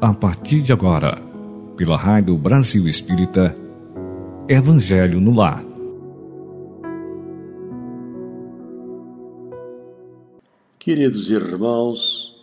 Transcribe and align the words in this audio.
a 0.00 0.12
partir 0.12 0.60
de 0.60 0.72
agora, 0.72 1.18
pela 1.74 1.96
Rádio 1.96 2.36
Brasil 2.36 2.86
Espírita, 2.86 3.56
Evangelho 4.46 5.20
no 5.20 5.34
Lar. 5.34 5.64
Queridos 10.78 11.30
irmãos, 11.30 12.34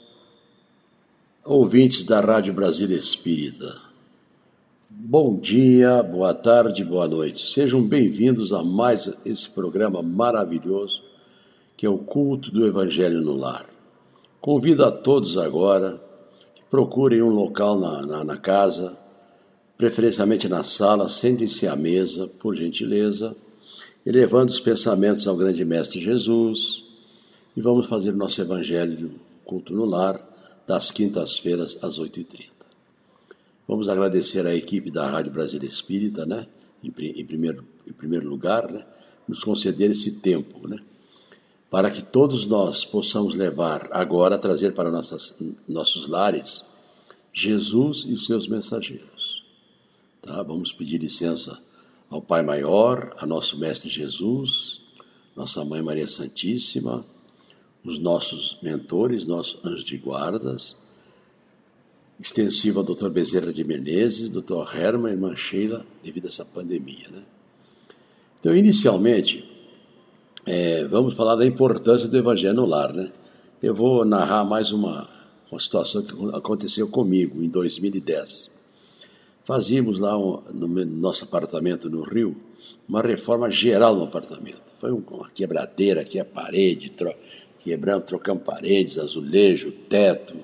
ouvintes 1.46 2.06
da 2.06 2.22
Rádio 2.22 2.54
Brasil 2.54 2.90
Espírita, 2.90 3.72
bom 4.90 5.38
dia, 5.38 6.02
boa 6.02 6.34
tarde, 6.34 6.84
boa 6.84 7.08
noite. 7.08 7.54
Sejam 7.54 7.88
bem-vindos 7.88 8.52
a 8.52 8.64
mais 8.64 9.16
esse 9.26 9.50
programa 9.52 10.02
maravilhoso 10.02 11.04
que 11.78 11.86
é 11.86 11.90
o 11.90 12.00
culto 12.00 12.52
do 12.52 12.66
Evangelho 12.66 13.22
no 13.22 13.36
Lar. 13.36 13.66
Convido 14.42 14.84
a 14.84 14.92
todos 14.92 15.38
agora 15.38 16.02
procurem 16.74 17.22
um 17.22 17.30
local 17.30 17.80
na, 17.80 18.02
na, 18.02 18.24
na 18.24 18.36
casa, 18.36 18.98
preferencialmente 19.78 20.50
na 20.50 20.64
sala, 20.64 21.08
sentem-se 21.08 21.68
à 21.68 21.76
mesa, 21.76 22.28
por 22.42 22.56
gentileza, 22.56 23.36
elevando 24.04 24.52
os 24.52 24.60
pensamentos 24.60 25.28
ao 25.28 25.38
grande 25.38 25.64
Mestre 25.64 26.02
Jesus, 26.02 26.84
e 27.56 27.62
vamos 27.62 27.86
fazer 27.86 28.10
o 28.10 28.18
nosso 28.18 28.42
Evangelho 28.42 29.12
culto 29.46 29.72
no 29.72 29.86
lar, 29.86 30.20
das 30.66 30.90
quintas-feiras 30.90 31.78
às 31.84 32.00
8h30. 32.00 32.50
Vamos 33.68 33.88
agradecer 33.88 34.48
à 34.48 34.56
equipe 34.56 34.90
da 34.90 35.08
Rádio 35.08 35.32
Brasília 35.32 35.70
Espírita, 35.70 36.26
né, 36.26 36.48
em, 36.84 36.90
primeiro, 36.90 37.64
em 37.86 37.94
primeiro 37.94 38.28
lugar, 38.28 38.72
né, 38.72 38.84
nos 39.28 39.44
conceder 39.44 39.92
esse 39.92 40.22
tempo, 40.22 40.68
né, 40.68 40.80
para 41.74 41.90
que 41.90 42.04
todos 42.04 42.46
nós 42.46 42.86
possamos 42.86 43.34
levar 43.34 43.90
agora, 43.92 44.38
trazer 44.38 44.76
para 44.76 44.92
nossas, 44.92 45.40
nossos 45.68 46.08
lares, 46.08 46.64
Jesus 47.34 48.06
e 48.08 48.14
os 48.14 48.28
seus 48.28 48.48
mensageiros. 48.48 49.44
Tá? 50.22 50.44
Vamos 50.44 50.72
pedir 50.72 51.00
licença 51.00 51.60
ao 52.12 52.22
Pai 52.22 52.44
Maior, 52.44 53.16
a 53.18 53.26
nosso 53.26 53.58
Mestre 53.58 53.90
Jesus, 53.90 54.82
nossa 55.36 55.66
Mãe 55.66 55.82
Maria 55.82 56.06
Santíssima, 56.06 57.04
os 57.84 57.98
nossos 57.98 58.60
mentores, 58.62 59.26
nossos 59.26 59.60
anjos 59.66 59.84
de 59.84 59.98
guardas, 59.98 60.78
extensiva 62.20 62.82
ao 62.82 62.86
Dr. 62.86 63.10
Bezerra 63.10 63.52
de 63.52 63.64
Menezes, 63.64 64.30
Dr. 64.30 64.78
Herman 64.78 65.10
e 65.10 65.16
irmã 65.16 65.36
Sheila, 65.36 65.84
devido 66.04 66.26
a 66.26 66.28
essa 66.28 66.46
pandemia. 66.46 67.10
Né? 67.10 67.24
Então, 68.40 68.56
inicialmente, 68.56 69.53
é, 70.46 70.86
vamos 70.86 71.14
falar 71.14 71.36
da 71.36 71.46
importância 71.46 72.08
do 72.08 72.18
Evangelho 72.18 72.56
no 72.56 72.66
lar, 72.66 72.94
né? 72.94 73.12
Eu 73.62 73.74
vou 73.74 74.04
narrar 74.04 74.44
mais 74.44 74.72
uma, 74.72 75.10
uma 75.50 75.60
situação 75.60 76.02
que 76.04 76.14
aconteceu 76.36 76.90
comigo 76.90 77.42
em 77.42 77.48
2010. 77.48 78.52
Fazíamos 79.46 80.00
lá 80.00 80.18
um, 80.18 80.42
no 80.54 80.68
nosso 80.86 81.24
apartamento 81.24 81.90
no 81.90 82.02
Rio 82.04 82.36
uma 82.88 83.02
reforma 83.02 83.50
geral 83.50 83.96
no 83.96 84.04
apartamento. 84.04 84.62
Foi 84.80 84.92
uma 84.92 85.30
quebradeira 85.30 86.02
aqui, 86.02 86.20
a 86.20 86.26
parede, 86.26 86.90
tro, 86.90 87.14
quebrando, 87.64 88.04
trocando 88.04 88.42
paredes, 88.42 88.98
azulejo, 88.98 89.72
teto, 89.90 90.36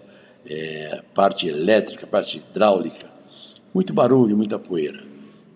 é, 0.46 1.04
parte 1.14 1.48
elétrica, 1.48 2.08
parte 2.08 2.38
hidráulica. 2.38 3.12
Muito 3.74 3.94
barulho, 3.94 4.38
muita 4.38 4.58
poeira. 4.58 5.04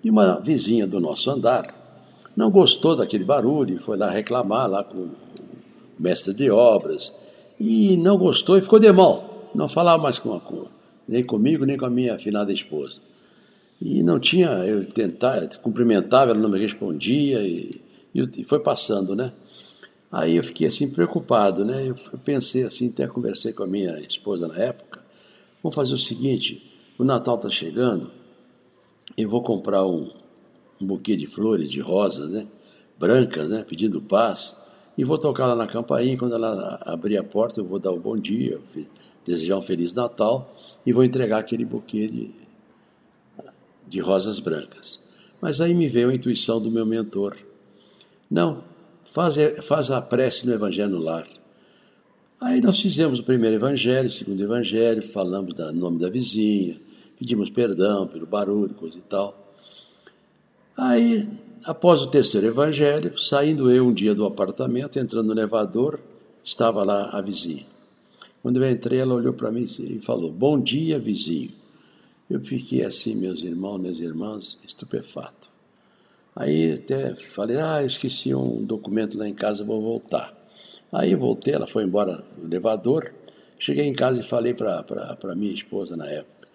E 0.04 0.10
uma 0.10 0.40
vizinha 0.40 0.86
do 0.86 1.00
nosso 1.00 1.32
andar, 1.32 1.83
não 2.36 2.50
gostou 2.50 2.96
daquele 2.96 3.24
barulho, 3.24 3.80
foi 3.80 3.98
lá 3.98 4.10
reclamar 4.10 4.70
lá 4.70 4.84
com 4.84 4.98
o 4.98 5.12
mestre 6.00 6.34
de 6.34 6.50
obras 6.50 7.16
e 7.60 7.96
não 7.98 8.18
gostou 8.18 8.58
e 8.58 8.62
ficou 8.62 8.80
de 8.80 8.92
mal. 8.92 9.52
Não 9.54 9.70
falava 9.70 10.02
mais 10.02 10.18
com, 10.18 10.40
com 10.40 10.68
nem 11.08 11.24
comigo, 11.24 11.66
nem 11.66 11.78
com 11.78 11.86
a 11.86 11.90
minha 11.90 12.16
afinada 12.16 12.52
esposa. 12.52 13.00
E 13.82 14.02
não 14.02 14.20
tinha, 14.20 14.50
eu 14.66 14.86
tentava, 14.86 15.48
cumprimentava, 15.62 16.32
ela 16.32 16.40
não 16.40 16.50
me 16.50 16.60
respondia 16.60 17.46
e, 17.46 17.82
e 18.16 18.44
foi 18.44 18.60
passando, 18.60 19.16
né? 19.16 19.32
Aí 20.12 20.36
eu 20.36 20.44
fiquei 20.44 20.68
assim 20.68 20.92
preocupado, 20.92 21.66
né? 21.66 21.88
Eu 21.88 21.96
pensei 22.20 22.64
assim, 22.64 22.90
até 22.90 23.08
conversei 23.08 23.52
com 23.52 23.64
a 23.64 23.68
minha 23.68 24.00
esposa 24.00 24.48
na 24.48 24.58
época. 24.58 25.02
Vamos 25.62 25.76
fazer 25.76 25.96
o 25.96 25.98
seguinte: 25.98 26.72
o 26.98 27.04
Natal 27.04 27.36
está 27.36 27.50
chegando, 27.50 28.12
eu 29.18 29.28
vou 29.28 29.42
comprar 29.42 29.86
um, 29.86 30.10
um 30.82 30.86
buquê 30.86 31.16
de 31.16 31.28
flores, 31.28 31.72
de 31.72 31.80
rosas, 31.80 32.30
né? 32.30 32.48
brancas, 32.98 33.50
né? 33.50 33.66
pedindo 33.68 34.02
paz, 34.02 34.58
e 34.98 35.04
vou 35.04 35.18
tocar 35.18 35.48
lá 35.48 35.56
na 35.56 35.68
campainha. 35.68 36.18
Quando 36.18 36.36
ela 36.36 36.82
abrir 36.86 37.18
a 37.18 37.24
porta, 37.24 37.60
eu 37.60 37.66
vou 37.66 37.80
dar 37.80 37.92
o 37.92 38.00
bom 38.00 38.18
dia, 38.18 38.60
desejar 39.26 39.58
um 39.58 39.62
Feliz 39.62 39.94
Natal 39.94 40.54
e 40.86 40.92
vou 40.92 41.04
entregar 41.04 41.40
aquele 41.40 41.66
buquê 41.66 42.08
de, 42.08 42.32
de 43.88 44.00
rosas 44.00 44.40
brancas. 44.40 45.04
Mas 45.42 45.60
aí 45.60 45.74
me 45.74 45.88
veio 45.88 46.10
a 46.10 46.16
intuição 46.16 46.62
do 46.62 46.72
meu 46.72 46.86
mentor. 46.86 47.36
Não, 48.30 48.64
faz, 49.14 49.36
faz 49.64 49.92
a 49.92 50.02
prece 50.02 50.46
no 50.46 50.54
Evangelho 50.54 50.92
no 50.92 51.00
lar. 51.00 51.28
Aí 52.44 52.60
nós 52.60 52.80
fizemos 52.80 53.20
o 53.20 53.24
primeiro 53.24 53.56
evangelho, 53.56 54.10
o 54.10 54.12
segundo 54.12 54.44
evangelho, 54.44 55.02
falamos 55.02 55.54
do 55.54 55.72
nome 55.72 55.98
da 55.98 56.10
vizinha, 56.10 56.76
pedimos 57.18 57.50
perdão 57.50 58.06
pelo 58.06 58.26
barulho, 58.26 58.74
coisa 58.74 58.98
e 58.98 59.02
tal. 59.02 59.43
Aí, 60.76 61.30
após 61.66 62.02
o 62.02 62.08
terceiro 62.08 62.48
evangelho, 62.48 63.18
saindo 63.20 63.72
eu 63.72 63.88
um 63.88 63.94
dia 63.94 64.16
do 64.16 64.26
apartamento, 64.26 64.98
entrando 64.98 65.28
no 65.28 65.34
elevador, 65.34 66.00
estava 66.44 66.84
lá 66.84 67.10
a 67.12 67.22
vizinha. 67.22 67.66
Quando 68.42 68.62
eu 68.62 68.70
entrei, 68.70 69.00
ela 69.00 69.14
olhou 69.14 69.34
para 69.34 69.52
mim 69.52 69.64
e 69.64 70.00
falou: 70.00 70.32
Bom 70.32 70.60
dia, 70.60 71.00
vizinho. 71.00 71.52
Eu 72.30 72.40
fiquei 72.44 72.84
assim, 72.84 73.16
meus 73.16 73.42
irmãos, 73.42 73.78
minhas 73.78 74.00
irmãs, 74.00 74.58
estupefato. 74.66 75.48
Aí 76.36 76.74
até 76.74 77.14
falei: 77.14 77.58
Ah, 77.58 77.82
eu 77.82 77.88
esqueci 77.88 78.34
um 78.34 78.66
documento 78.66 79.18
lá 79.18 79.28
em 79.28 79.34
casa, 79.34 79.64
vou 79.64 79.82
voltar. 79.82 80.34
Aí 80.92 81.16
voltei, 81.16 81.54
ela 81.54 81.68
foi 81.68 81.84
embora 81.84 82.24
no 82.38 82.46
elevador. 82.46 83.14
Cheguei 83.60 83.86
em 83.86 83.94
casa 83.94 84.20
e 84.20 84.24
falei 84.24 84.54
para 84.54 85.36
minha 85.36 85.54
esposa 85.54 85.96
na 85.96 86.08
época: 86.08 86.48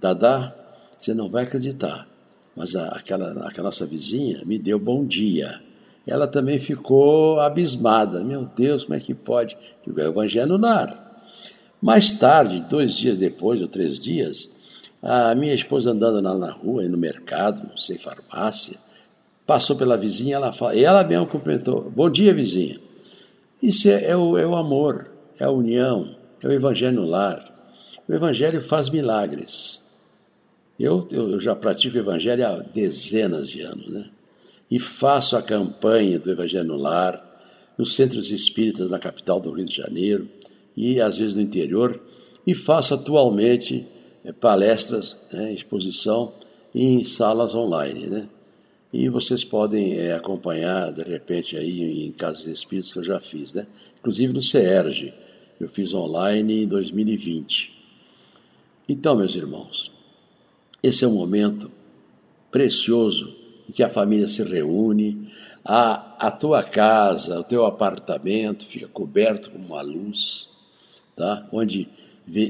Dadá, 0.00 0.54
você 0.96 1.12
não 1.12 1.28
vai 1.28 1.42
acreditar. 1.42 2.13
Mas 2.56 2.74
a, 2.76 2.88
aquela, 2.88 3.46
aquela 3.46 3.66
nossa 3.66 3.86
vizinha 3.86 4.42
me 4.44 4.58
deu 4.58 4.78
bom 4.78 5.04
dia. 5.04 5.60
Ela 6.06 6.26
também 6.26 6.58
ficou 6.58 7.40
abismada. 7.40 8.22
Meu 8.22 8.44
Deus, 8.44 8.84
como 8.84 8.94
é 8.94 9.00
que 9.00 9.14
pode? 9.14 9.56
Digo, 9.84 10.00
é 10.00 10.04
o 10.04 10.10
evangelho 10.10 10.48
no 10.48 10.58
lar. 10.58 11.18
Mais 11.80 12.12
tarde, 12.12 12.64
dois 12.68 12.96
dias 12.96 13.18
depois, 13.18 13.60
ou 13.60 13.68
três 13.68 14.00
dias, 14.00 14.50
a 15.02 15.34
minha 15.34 15.54
esposa 15.54 15.90
andando 15.90 16.20
lá 16.22 16.34
na 16.34 16.50
rua, 16.50 16.82
no 16.88 16.96
mercado, 16.96 17.66
não 17.68 17.76
sei, 17.76 17.98
farmácia, 17.98 18.78
passou 19.46 19.76
pela 19.76 19.98
vizinha, 19.98 20.36
ela 20.36 20.50
fala, 20.50 20.74
e 20.74 20.82
ela 20.82 21.04
mesmo 21.04 21.26
cumprimentou, 21.26 21.90
bom 21.90 22.08
dia, 22.08 22.32
vizinha. 22.32 22.80
Isso 23.62 23.88
é, 23.88 24.04
é, 24.04 24.16
o, 24.16 24.38
é 24.38 24.46
o 24.46 24.56
amor, 24.56 25.10
é 25.38 25.44
a 25.44 25.50
união, 25.50 26.16
é 26.42 26.48
o 26.48 26.52
evangelho 26.52 27.02
no 27.02 27.06
lar. 27.06 27.52
O 28.08 28.12
evangelho 28.14 28.60
faz 28.60 28.88
milagres. 28.88 29.83
Eu, 30.78 31.06
eu 31.10 31.40
já 31.40 31.54
pratico 31.54 31.96
o 31.96 32.00
Evangelho 32.00 32.46
há 32.46 32.56
dezenas 32.56 33.48
de 33.48 33.62
anos, 33.62 33.86
né? 33.88 34.10
E 34.70 34.78
faço 34.78 35.36
a 35.36 35.42
campanha 35.42 36.18
do 36.18 36.30
Evangelho 36.30 36.68
no 36.68 36.76
Lar, 36.76 37.22
nos 37.78 37.94
centros 37.94 38.30
espíritas 38.30 38.90
na 38.90 38.98
capital 38.98 39.40
do 39.40 39.52
Rio 39.52 39.66
de 39.66 39.74
Janeiro 39.74 40.28
e 40.76 41.00
às 41.00 41.18
vezes 41.18 41.36
no 41.36 41.42
interior, 41.42 42.00
e 42.46 42.54
faço 42.54 42.94
atualmente 42.94 43.86
é, 44.24 44.32
palestras, 44.32 45.16
né, 45.32 45.52
exposição 45.52 46.32
em 46.74 47.04
salas 47.04 47.54
online, 47.54 48.06
né? 48.06 48.28
E 48.92 49.08
vocês 49.08 49.42
podem 49.42 49.94
é, 49.98 50.12
acompanhar, 50.12 50.92
de 50.92 51.02
repente, 51.02 51.56
aí 51.56 52.06
em 52.06 52.12
casas 52.12 52.46
espíritas 52.46 52.92
que 52.92 52.98
eu 52.98 53.04
já 53.04 53.20
fiz, 53.20 53.54
né? 53.54 53.66
Inclusive 53.98 54.32
no 54.32 54.42
CERJ, 54.42 55.12
eu 55.60 55.68
fiz 55.68 55.92
online 55.94 56.62
em 56.62 56.66
2020. 56.66 57.72
Então, 58.88 59.16
meus 59.16 59.34
irmãos, 59.34 59.92
esse 60.86 61.02
é 61.02 61.08
um 61.08 61.14
momento 61.14 61.70
precioso 62.50 63.34
em 63.66 63.72
que 63.72 63.82
a 63.82 63.88
família 63.88 64.26
se 64.26 64.42
reúne, 64.42 65.32
a, 65.64 66.26
a 66.26 66.30
tua 66.30 66.62
casa, 66.62 67.40
o 67.40 67.42
teu 67.44 67.64
apartamento 67.64 68.66
fica 68.66 68.86
coberto 68.86 69.50
com 69.50 69.56
uma 69.56 69.80
luz, 69.80 70.46
tá? 71.16 71.48
onde 71.50 71.88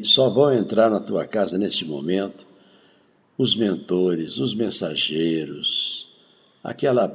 só 0.03 0.29
vão 0.29 0.53
entrar 0.53 0.91
na 0.91 0.99
tua 0.99 1.25
casa 1.27 1.57
neste 1.57 1.85
momento 1.85 2.45
os 3.39 3.55
mentores, 3.55 4.39
os 4.39 4.53
mensageiros, 4.53 6.09
aquela 6.63 7.09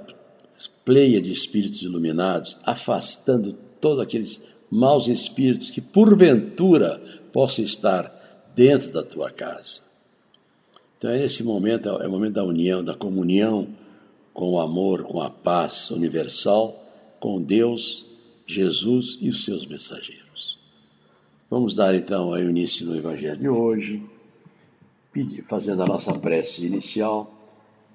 pleia 0.86 1.22
de 1.22 1.34
espíritos 1.34 1.82
iluminados, 1.82 2.58
afastando 2.64 3.54
todos 3.82 4.02
aqueles 4.02 4.48
maus 4.72 5.10
espíritos 5.10 5.70
que 5.70 5.82
porventura 5.82 6.98
possam 7.34 7.66
estar 7.66 8.10
dentro 8.56 8.94
da 8.94 9.04
tua 9.04 9.30
casa. 9.32 9.89
Então, 11.00 11.12
é 11.12 11.18
nesse 11.18 11.46
momento, 11.46 11.88
é 11.88 12.06
o 12.06 12.12
momento 12.12 12.34
da 12.34 12.44
união, 12.44 12.84
da 12.84 12.94
comunhão 12.94 13.70
com 14.34 14.52
o 14.52 14.60
amor, 14.60 15.04
com 15.04 15.22
a 15.22 15.30
paz 15.30 15.92
universal, 15.92 16.76
com 17.22 17.42
Deus, 17.42 18.06
Jesus 18.46 19.18
e 19.22 19.30
os 19.30 19.46
seus 19.46 19.66
mensageiros. 19.66 20.60
Vamos 21.50 21.74
dar 21.74 21.96
então 21.96 22.32
o 22.32 22.38
início 22.38 22.86
no 22.86 22.98
Evangelho 22.98 23.40
de 23.40 23.48
hoje. 23.48 24.04
fazendo 25.48 25.84
a 25.84 25.86
nossa 25.86 26.20
prece 26.20 26.66
inicial, 26.66 27.32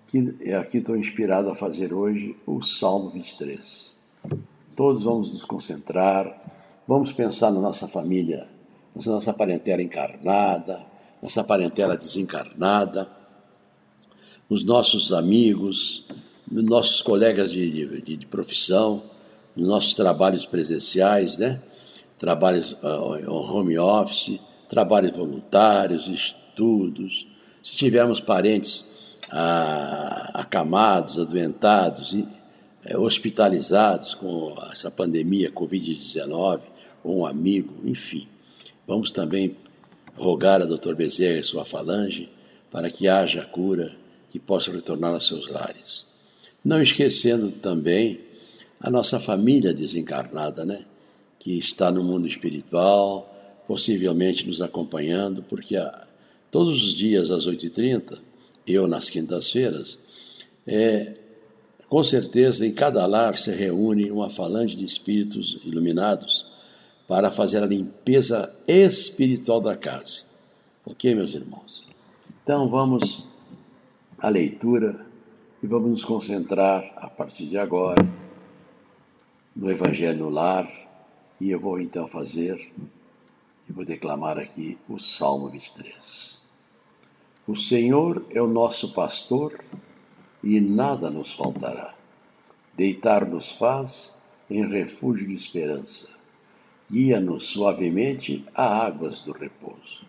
que 0.06 0.36
é 0.40 0.54
aqui 0.56 0.78
estou 0.78 0.96
inspirado 0.96 1.50
a 1.50 1.54
fazer 1.54 1.92
hoje 1.92 2.34
o 2.46 2.62
Salmo 2.62 3.10
23. 3.10 3.98
Todos 4.74 5.02
vamos 5.02 5.30
nos 5.30 5.44
concentrar, 5.44 6.42
vamos 6.88 7.12
pensar 7.12 7.50
na 7.50 7.60
nossa 7.60 7.86
família, 7.86 8.48
na 8.96 9.12
nossa 9.12 9.34
parentela 9.34 9.82
encarnada, 9.82 10.93
nossa 11.24 11.42
parentela 11.42 11.96
desencarnada, 11.96 13.08
nos 14.48 14.62
nossos 14.62 15.10
amigos, 15.10 16.04
nos 16.52 16.64
nossos 16.64 17.00
colegas 17.00 17.50
de, 17.50 18.02
de, 18.02 18.16
de 18.18 18.26
profissão, 18.26 19.02
nos 19.56 19.66
nossos 19.66 19.94
trabalhos 19.94 20.44
presenciais, 20.44 21.38
né? 21.38 21.62
trabalhos 22.18 22.72
uh, 22.74 23.30
home 23.30 23.78
office, 23.78 24.38
trabalhos 24.68 25.16
voluntários, 25.16 26.08
estudos, 26.08 27.26
se 27.62 27.78
tivermos 27.78 28.20
parentes 28.20 28.86
ah, 29.32 30.30
acamados, 30.34 31.18
adoentados, 31.18 32.14
eh, 32.84 32.96
hospitalizados 32.98 34.14
com 34.14 34.54
essa 34.70 34.90
pandemia 34.90 35.50
Covid-19, 35.50 36.60
ou 37.02 37.20
um 37.20 37.26
amigo, 37.26 37.74
enfim. 37.82 38.28
Vamos 38.86 39.10
também 39.10 39.56
rogar 40.16 40.62
a 40.62 40.64
Dr. 40.64 40.94
Bezerra 40.94 41.38
e 41.38 41.42
sua 41.42 41.64
falange 41.64 42.28
para 42.70 42.90
que 42.90 43.08
haja 43.08 43.44
cura, 43.44 43.94
que 44.30 44.38
possa 44.38 44.72
retornar 44.72 45.14
aos 45.14 45.26
seus 45.26 45.48
lares. 45.48 46.06
Não 46.64 46.82
esquecendo 46.82 47.52
também 47.52 48.20
a 48.80 48.90
nossa 48.90 49.20
família 49.20 49.72
desencarnada, 49.72 50.64
né? 50.64 50.84
Que 51.38 51.56
está 51.56 51.90
no 51.90 52.02
mundo 52.02 52.26
espiritual, 52.26 53.30
possivelmente 53.66 54.46
nos 54.46 54.60
acompanhando, 54.60 55.42
porque 55.42 55.76
a, 55.76 56.06
todos 56.50 56.86
os 56.86 56.94
dias 56.94 57.30
às 57.30 57.46
8h30, 57.46 58.18
eu 58.66 58.86
nas 58.86 59.10
quintas-feiras, 59.10 59.98
é, 60.66 61.14
com 61.88 62.02
certeza 62.02 62.66
em 62.66 62.72
cada 62.72 63.06
lar 63.06 63.36
se 63.36 63.52
reúne 63.52 64.10
uma 64.10 64.30
falange 64.30 64.76
de 64.76 64.84
espíritos 64.84 65.58
iluminados 65.64 66.46
para 67.06 67.30
fazer 67.30 67.62
a 67.62 67.66
limpeza 67.66 68.54
espiritual 68.66 69.60
da 69.60 69.76
casa. 69.76 70.24
Ok, 70.86 71.14
meus 71.14 71.34
irmãos? 71.34 71.86
Então 72.42 72.68
vamos 72.68 73.26
à 74.18 74.28
leitura 74.28 75.04
e 75.62 75.66
vamos 75.66 75.90
nos 75.90 76.04
concentrar 76.04 76.92
a 76.96 77.08
partir 77.08 77.46
de 77.46 77.58
agora 77.58 78.02
no 79.54 79.70
Evangelho 79.70 80.24
no 80.24 80.30
Lar 80.30 80.68
e 81.40 81.50
eu 81.50 81.60
vou 81.60 81.80
então 81.80 82.08
fazer 82.08 82.72
e 83.68 83.72
vou 83.72 83.84
declamar 83.84 84.38
aqui 84.38 84.78
o 84.88 84.98
Salmo 84.98 85.48
23. 85.48 86.42
O 87.46 87.56
Senhor 87.56 88.24
é 88.30 88.40
o 88.40 88.46
nosso 88.46 88.92
pastor 88.92 89.58
e 90.42 90.60
nada 90.60 91.10
nos 91.10 91.32
faltará. 91.32 91.94
Deitar-nos 92.74 93.52
faz 93.52 94.16
em 94.50 94.66
refúgio 94.66 95.26
de 95.26 95.34
esperança. 95.34 96.08
Guia-nos 96.90 97.46
suavemente 97.46 98.44
a 98.54 98.86
águas 98.86 99.22
do 99.22 99.32
repouso. 99.32 100.04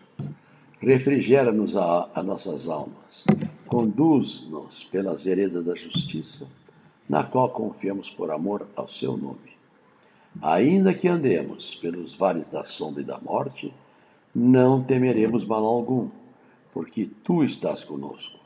Refrigera-nos 0.80 1.76
a, 1.76 2.08
a 2.14 2.22
nossas 2.22 2.68
almas. 2.68 3.24
Conduz-nos 3.66 4.84
pelas 4.84 5.24
veredas 5.24 5.64
da 5.64 5.74
justiça, 5.74 6.46
na 7.08 7.24
qual 7.24 7.48
confiamos 7.48 8.10
por 8.10 8.30
amor 8.30 8.66
ao 8.76 8.86
seu 8.86 9.16
nome. 9.16 9.56
Ainda 10.42 10.92
que 10.92 11.08
andemos 11.08 11.74
pelos 11.76 12.14
vales 12.14 12.48
da 12.48 12.62
sombra 12.62 13.00
e 13.00 13.04
da 13.04 13.18
morte, 13.18 13.72
não 14.34 14.82
temeremos 14.82 15.44
mal 15.44 15.64
algum, 15.64 16.10
porque 16.74 17.08
tu 17.24 17.42
estás 17.42 17.82
conosco. 17.82 18.38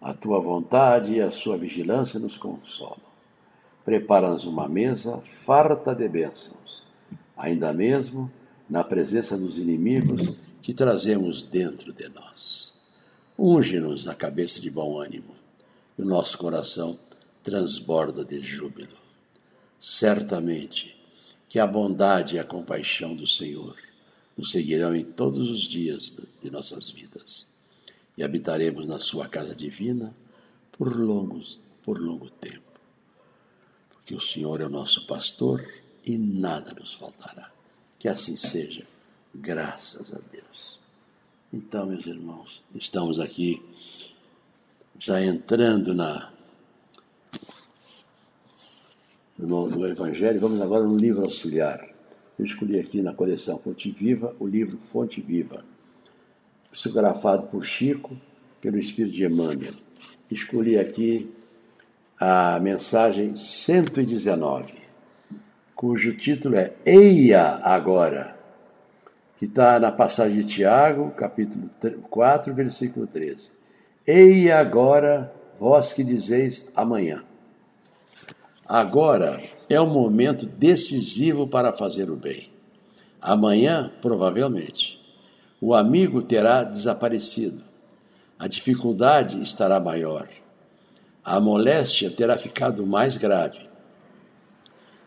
A 0.00 0.12
tua 0.12 0.40
vontade 0.40 1.14
e 1.14 1.20
a 1.20 1.30
sua 1.30 1.56
vigilância 1.56 2.18
nos 2.18 2.36
consolam. 2.36 3.12
Prepara-nos 3.84 4.46
uma 4.46 4.68
mesa 4.68 5.22
farta 5.44 5.94
de 5.94 6.08
bênçãos, 6.08 6.61
ainda 7.36 7.72
mesmo 7.72 8.30
na 8.68 8.82
presença 8.82 9.36
dos 9.36 9.58
inimigos 9.58 10.22
que 10.60 10.72
trazemos 10.72 11.42
dentro 11.42 11.92
de 11.92 12.08
nós. 12.08 12.74
Unge-nos 13.38 14.04
na 14.04 14.14
cabeça 14.14 14.60
de 14.60 14.70
bom 14.70 14.98
ânimo, 14.98 15.34
e 15.98 16.02
o 16.02 16.06
nosso 16.06 16.38
coração 16.38 16.98
transborda 17.42 18.24
de 18.24 18.40
júbilo. 18.40 18.96
Certamente, 19.78 20.96
que 21.48 21.58
a 21.58 21.66
bondade 21.66 22.36
e 22.36 22.38
a 22.38 22.44
compaixão 22.44 23.14
do 23.14 23.26
Senhor 23.26 23.76
nos 24.36 24.50
seguirão 24.50 24.94
em 24.94 25.04
todos 25.04 25.50
os 25.50 25.62
dias 25.62 26.14
de 26.42 26.50
nossas 26.50 26.90
vidas 26.90 27.46
e 28.16 28.22
habitaremos 28.22 28.86
na 28.86 28.98
sua 28.98 29.28
casa 29.28 29.54
divina 29.54 30.14
por 30.72 30.96
longos, 30.96 31.60
por 31.82 32.00
longo 32.00 32.30
tempo. 32.30 32.80
Porque 33.90 34.14
o 34.14 34.20
Senhor 34.20 34.60
é 34.60 34.66
o 34.66 34.70
nosso 34.70 35.06
pastor 35.06 35.62
e 36.04 36.16
nada 36.18 36.74
nos 36.74 36.94
faltará. 36.94 37.50
Que 37.98 38.08
assim 38.08 38.36
seja, 38.36 38.86
graças 39.34 40.12
a 40.12 40.18
Deus. 40.30 40.78
Então, 41.52 41.86
meus 41.86 42.06
irmãos, 42.06 42.62
estamos 42.74 43.20
aqui 43.20 43.62
já 44.98 45.22
entrando 45.22 45.94
na 45.94 46.32
no, 49.38 49.68
no 49.68 49.86
Evangelho. 49.86 50.40
Vamos 50.40 50.60
agora 50.60 50.84
no 50.84 50.96
livro 50.96 51.22
auxiliar. 51.22 51.86
Eu 52.38 52.44
escolhi 52.44 52.78
aqui 52.78 53.02
na 53.02 53.12
coleção 53.12 53.58
Fonte 53.58 53.90
Viva 53.90 54.34
o 54.38 54.46
livro 54.46 54.78
Fonte 54.92 55.20
Viva, 55.20 55.64
psicografado 56.70 57.46
por 57.48 57.64
Chico, 57.64 58.16
pelo 58.60 58.78
Espírito 58.78 59.14
de 59.14 59.24
Emmanuel. 59.24 59.74
Escolhi 60.30 60.78
aqui 60.78 61.34
a 62.18 62.58
mensagem 62.60 63.36
119, 63.36 64.72
cujo 65.82 66.12
título 66.16 66.54
é 66.54 66.72
Eia 66.86 67.58
Agora, 67.60 68.38
que 69.36 69.46
está 69.46 69.80
na 69.80 69.90
passagem 69.90 70.38
de 70.38 70.46
Tiago, 70.46 71.10
capítulo 71.10 71.68
4, 72.08 72.54
versículo 72.54 73.04
13. 73.04 73.50
Eia 74.06 74.60
agora, 74.60 75.34
vós 75.58 75.92
que 75.92 76.04
dizeis 76.04 76.70
amanhã. 76.76 77.24
Agora 78.64 79.36
é 79.68 79.80
o 79.80 79.88
momento 79.88 80.46
decisivo 80.46 81.48
para 81.48 81.72
fazer 81.72 82.08
o 82.10 82.16
bem. 82.16 82.48
Amanhã, 83.20 83.90
provavelmente, 84.00 85.00
o 85.60 85.74
amigo 85.74 86.22
terá 86.22 86.62
desaparecido. 86.62 87.60
A 88.38 88.46
dificuldade 88.46 89.42
estará 89.42 89.80
maior. 89.80 90.28
A 91.24 91.40
moléstia 91.40 92.08
terá 92.08 92.38
ficado 92.38 92.86
mais 92.86 93.16
grave. 93.16 93.71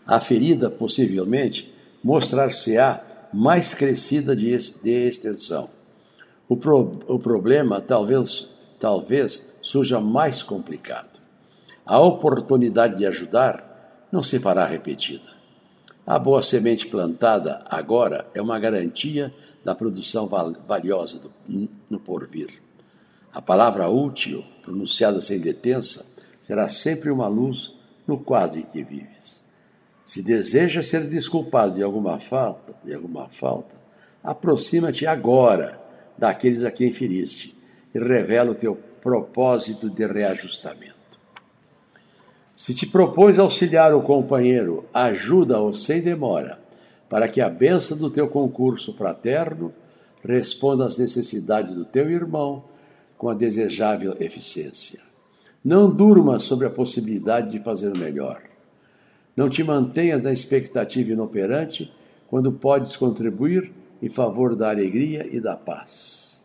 A 0.05 0.19
ferida, 0.19 0.69
possivelmente, 0.69 1.73
mostrar-se-á 2.03 3.01
mais 3.33 3.73
crescida 3.73 4.35
de, 4.35 4.49
extensão. 4.49 5.69
O, 6.47 6.55
pro, 6.55 6.99
o 7.07 7.17
problema 7.17 7.81
talvez, 7.81 8.47
talvez 8.79 9.55
surja 9.61 9.99
mais 9.99 10.43
complicado 10.43 11.25
a 11.85 11.99
oportunidade 11.99 12.97
de 12.97 13.05
ajudar 13.05 14.07
não 14.11 14.23
se 14.23 14.39
fará 14.39 14.65
repetida. 14.65 15.35
A 16.05 16.17
boa 16.17 16.41
semente 16.41 16.87
plantada 16.87 17.63
agora 17.69 18.27
é 18.33 18.41
uma 18.41 18.57
garantia 18.57 19.33
da 19.63 19.75
produção 19.75 20.27
valiosa 20.67 21.19
do, 21.19 21.31
no 21.89 21.99
porvir. 21.99 22.61
A 23.31 23.41
palavra 23.41 23.87
útil, 23.87 24.43
pronunciada 24.63 25.21
sem 25.21 25.39
detença, 25.39 26.05
será 26.41 26.67
sempre 26.67 27.11
uma 27.11 27.27
luz 27.27 27.71
no 28.07 28.17
quadro 28.17 28.59
em 28.59 28.63
que 28.63 28.83
vives. 28.83 29.14
Se 30.05 30.21
deseja 30.21 30.83
ser 30.83 31.07
desculpado 31.07 31.75
de 31.75 31.83
alguma 31.83 32.19
falta, 32.19 32.75
de 32.83 32.93
alguma 32.93 33.27
falta, 33.27 33.75
aproxima-te 34.23 35.07
agora 35.07 35.81
daqueles 36.17 36.63
a 36.63 36.71
quem 36.71 36.91
feriste 36.91 37.55
e 37.93 37.99
revela 37.99 38.51
o 38.51 38.55
teu 38.55 38.75
propósito 39.01 39.89
de 39.89 40.05
reajustamento. 40.05 40.95
Se 42.55 42.73
te 42.73 42.87
propôs 42.87 43.37
auxiliar 43.37 43.93
o 43.93 44.01
companheiro, 44.01 44.85
ajuda-o 44.93 45.73
sem 45.73 46.01
demora, 46.01 46.59
para 47.09 47.27
que 47.27 47.41
a 47.41 47.49
benção 47.49 47.97
do 47.97 48.09
teu 48.09 48.27
concurso 48.27 48.93
fraterno 48.93 49.73
responda 50.23 50.85
às 50.85 50.97
necessidades 50.97 51.71
do 51.71 51.83
teu 51.83 52.09
irmão 52.09 52.63
com 53.17 53.29
a 53.29 53.33
desejável 53.33 54.15
eficiência. 54.19 54.99
Não 55.63 55.89
durma 55.89 56.39
sobre 56.39 56.67
a 56.67 56.69
possibilidade 56.69 57.51
de 57.51 57.63
fazer 57.63 57.91
o 57.91 57.97
melhor. 57.97 58.41
Não 59.35 59.49
te 59.49 59.63
mantenhas 59.63 60.21
na 60.21 60.31
expectativa 60.31 61.11
inoperante 61.11 61.91
quando 62.27 62.51
podes 62.51 62.95
contribuir 62.95 63.71
em 64.01 64.09
favor 64.09 64.55
da 64.55 64.69
alegria 64.69 65.27
e 65.29 65.39
da 65.39 65.55
paz. 65.55 66.43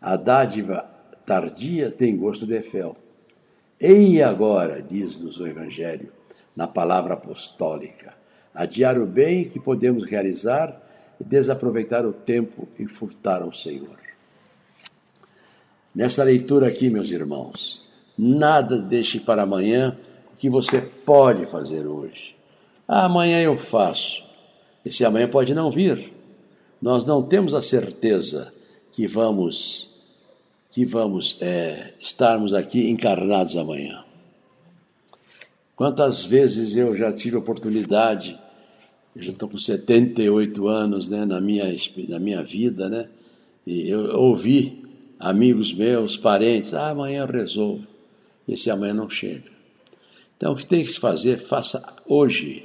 A 0.00 0.16
dádiva 0.16 0.84
tardia 1.24 1.90
tem 1.90 2.16
gosto 2.16 2.46
de 2.46 2.60
fel 2.62 2.96
Ei 3.80 4.22
agora, 4.22 4.80
diz-nos 4.80 5.38
o 5.38 5.46
Evangelho, 5.46 6.12
na 6.54 6.66
palavra 6.66 7.14
apostólica, 7.14 8.14
adiar 8.54 8.98
o 8.98 9.06
bem 9.06 9.48
que 9.48 9.60
podemos 9.60 10.04
realizar 10.04 10.74
e 11.20 11.24
desaproveitar 11.24 12.06
o 12.06 12.12
tempo 12.12 12.66
e 12.78 12.86
furtar 12.86 13.42
ao 13.42 13.52
Senhor. 13.52 13.98
Nessa 15.94 16.24
leitura 16.24 16.68
aqui, 16.68 16.88
meus 16.88 17.10
irmãos, 17.10 17.84
nada 18.18 18.78
deixe 18.78 19.20
para 19.20 19.42
amanhã 19.42 19.96
que 20.38 20.48
você 20.48 20.80
pode 20.80 21.46
fazer 21.46 21.86
hoje. 21.86 22.36
Ah, 22.86 23.06
amanhã 23.06 23.40
eu 23.40 23.56
faço. 23.56 24.22
Esse 24.84 25.04
amanhã 25.04 25.28
pode 25.28 25.54
não 25.54 25.70
vir. 25.70 26.12
Nós 26.80 27.04
não 27.04 27.22
temos 27.22 27.54
a 27.54 27.62
certeza 27.62 28.52
que 28.92 29.06
vamos 29.06 29.94
que 30.70 30.84
vamos 30.84 31.38
é, 31.40 31.94
estarmos 31.98 32.52
aqui 32.52 32.90
encarnados 32.90 33.56
amanhã. 33.56 34.04
Quantas 35.74 36.22
vezes 36.22 36.76
eu 36.76 36.94
já 36.94 37.10
tive 37.10 37.36
oportunidade, 37.36 38.38
eu 39.14 39.22
já 39.22 39.32
estou 39.32 39.48
com 39.48 39.56
78 39.56 40.68
anos 40.68 41.08
né, 41.08 41.24
na, 41.24 41.40
minha, 41.40 41.64
na 42.08 42.18
minha 42.18 42.42
vida, 42.42 42.90
né, 42.90 43.08
e 43.66 43.88
eu 43.88 44.20
ouvi 44.20 44.84
amigos 45.18 45.72
meus, 45.72 46.14
parentes, 46.14 46.74
ah, 46.74 46.90
amanhã 46.90 47.22
eu 47.22 47.32
resolvo. 47.32 47.86
Esse 48.46 48.70
amanhã 48.70 48.92
não 48.92 49.08
chega. 49.08 49.55
Então 50.36 50.52
o 50.52 50.56
que 50.56 50.66
tem 50.66 50.82
que 50.82 50.92
fazer, 50.92 51.38
faça 51.38 51.82
hoje. 52.06 52.64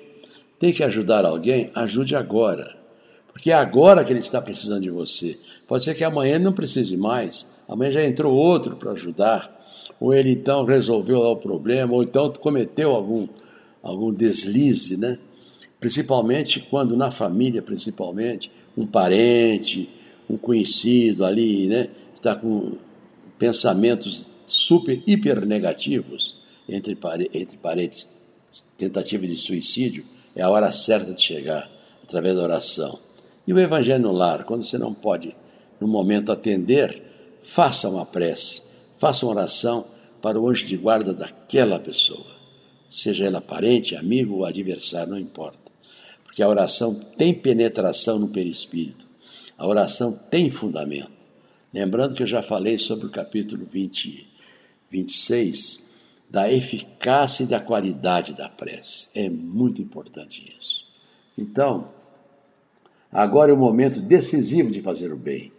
Tem 0.60 0.74
que 0.74 0.84
ajudar 0.84 1.26
alguém, 1.26 1.72
ajude 1.74 2.16
agora. 2.16 2.78
Porque 3.32 3.50
é 3.50 3.54
agora 3.54 4.04
que 4.04 4.12
ele 4.12 4.20
está 4.20 4.42
precisando 4.42 4.82
de 4.82 4.90
você. 4.90 5.38
Pode 5.68 5.84
ser 5.84 5.96
que 5.96 6.04
amanhã 6.04 6.36
ele 6.36 6.44
não 6.44 6.54
precise 6.54 6.98
mais. 6.98 7.52
Amanhã 7.68 7.92
já 7.92 8.06
entrou 8.06 8.36
outro 8.36 8.76
para 8.76 8.92
ajudar. 8.92 9.50
Ou 10.00 10.14
ele 10.14 10.32
então 10.32 10.66
resolveu 10.66 11.20
lá 11.20 11.30
o 11.30 11.38
problema, 11.38 11.94
ou 11.94 12.04
então 12.04 12.32
cometeu 12.32 12.92
algum, 12.92 13.28
algum 13.82 14.12
deslize, 14.12 14.98
né? 14.98 15.18
Principalmente 15.80 16.60
quando 16.60 16.98
na 16.98 17.10
família, 17.10 17.62
principalmente, 17.62 18.52
um 18.76 18.86
parente, 18.86 19.90
um 20.30 20.38
conhecido 20.38 21.24
ali, 21.24 21.68
né? 21.68 21.88
Está 22.14 22.36
com 22.36 22.74
pensamentos 23.38 24.30
super, 24.46 25.02
hiper 25.08 25.46
negativos 25.46 26.41
entre, 26.68 26.98
entre 27.34 27.58
parentes, 27.58 28.08
tentativa 28.78 29.26
de 29.28 29.38
suicídio, 29.38 30.06
é 30.36 30.42
a 30.42 30.50
hora 30.50 30.72
certa 30.72 31.14
de 31.14 31.22
chegar 31.22 31.70
através 32.04 32.36
da 32.36 32.44
oração. 32.44 32.98
E 33.46 33.54
o 33.54 33.60
Evangelho 33.60 34.04
no 34.04 34.12
lar, 34.12 34.44
quando 34.44 34.64
você 34.64 34.78
não 34.78 34.94
pode, 34.94 35.36
no 35.80 35.88
momento, 35.88 36.32
atender, 36.32 37.02
faça 37.42 37.90
uma 37.90 38.06
prece, 38.06 38.62
faça 38.98 39.26
uma 39.26 39.34
oração 39.34 39.86
para 40.22 40.40
o 40.40 40.48
anjo 40.48 40.66
de 40.66 40.78
guarda 40.78 41.14
daquela 41.14 41.80
pessoa. 41.80 42.26
Seja 42.90 43.26
ela 43.26 43.42
parente, 43.42 43.96
amigo 43.96 44.36
ou 44.36 44.46
adversário, 44.46 45.12
não 45.12 45.20
importa. 45.20 45.72
Porque 46.24 46.44
a 46.44 46.48
oração 46.48 46.94
tem 47.18 47.34
penetração 47.34 48.20
no 48.20 48.30
perispírito. 48.30 49.06
A 49.58 49.68
oração 49.68 50.14
tem 50.30 50.50
fundamento. 50.52 51.12
Lembrando 51.74 52.16
que 52.16 52.24
eu 52.24 52.28
já 52.28 52.42
falei 52.42 52.78
sobre 52.78 53.08
o 53.08 53.10
capítulo 53.10 53.66
20, 53.66 54.28
26, 54.90 55.91
da 56.32 56.52
eficácia 56.52 57.44
e 57.44 57.48
da 57.48 57.60
qualidade 57.60 58.34
da 58.34 58.48
prece. 58.48 59.10
É 59.14 59.30
muito 59.30 59.82
importante 59.82 60.56
isso. 60.58 60.86
Então, 61.38 61.90
agora 63.12 63.52
é 63.52 63.54
o 63.54 63.58
momento 63.58 64.00
decisivo 64.00 64.72
de 64.72 64.82
fazer 64.82 65.12
o 65.12 65.18
bem. 65.18 65.52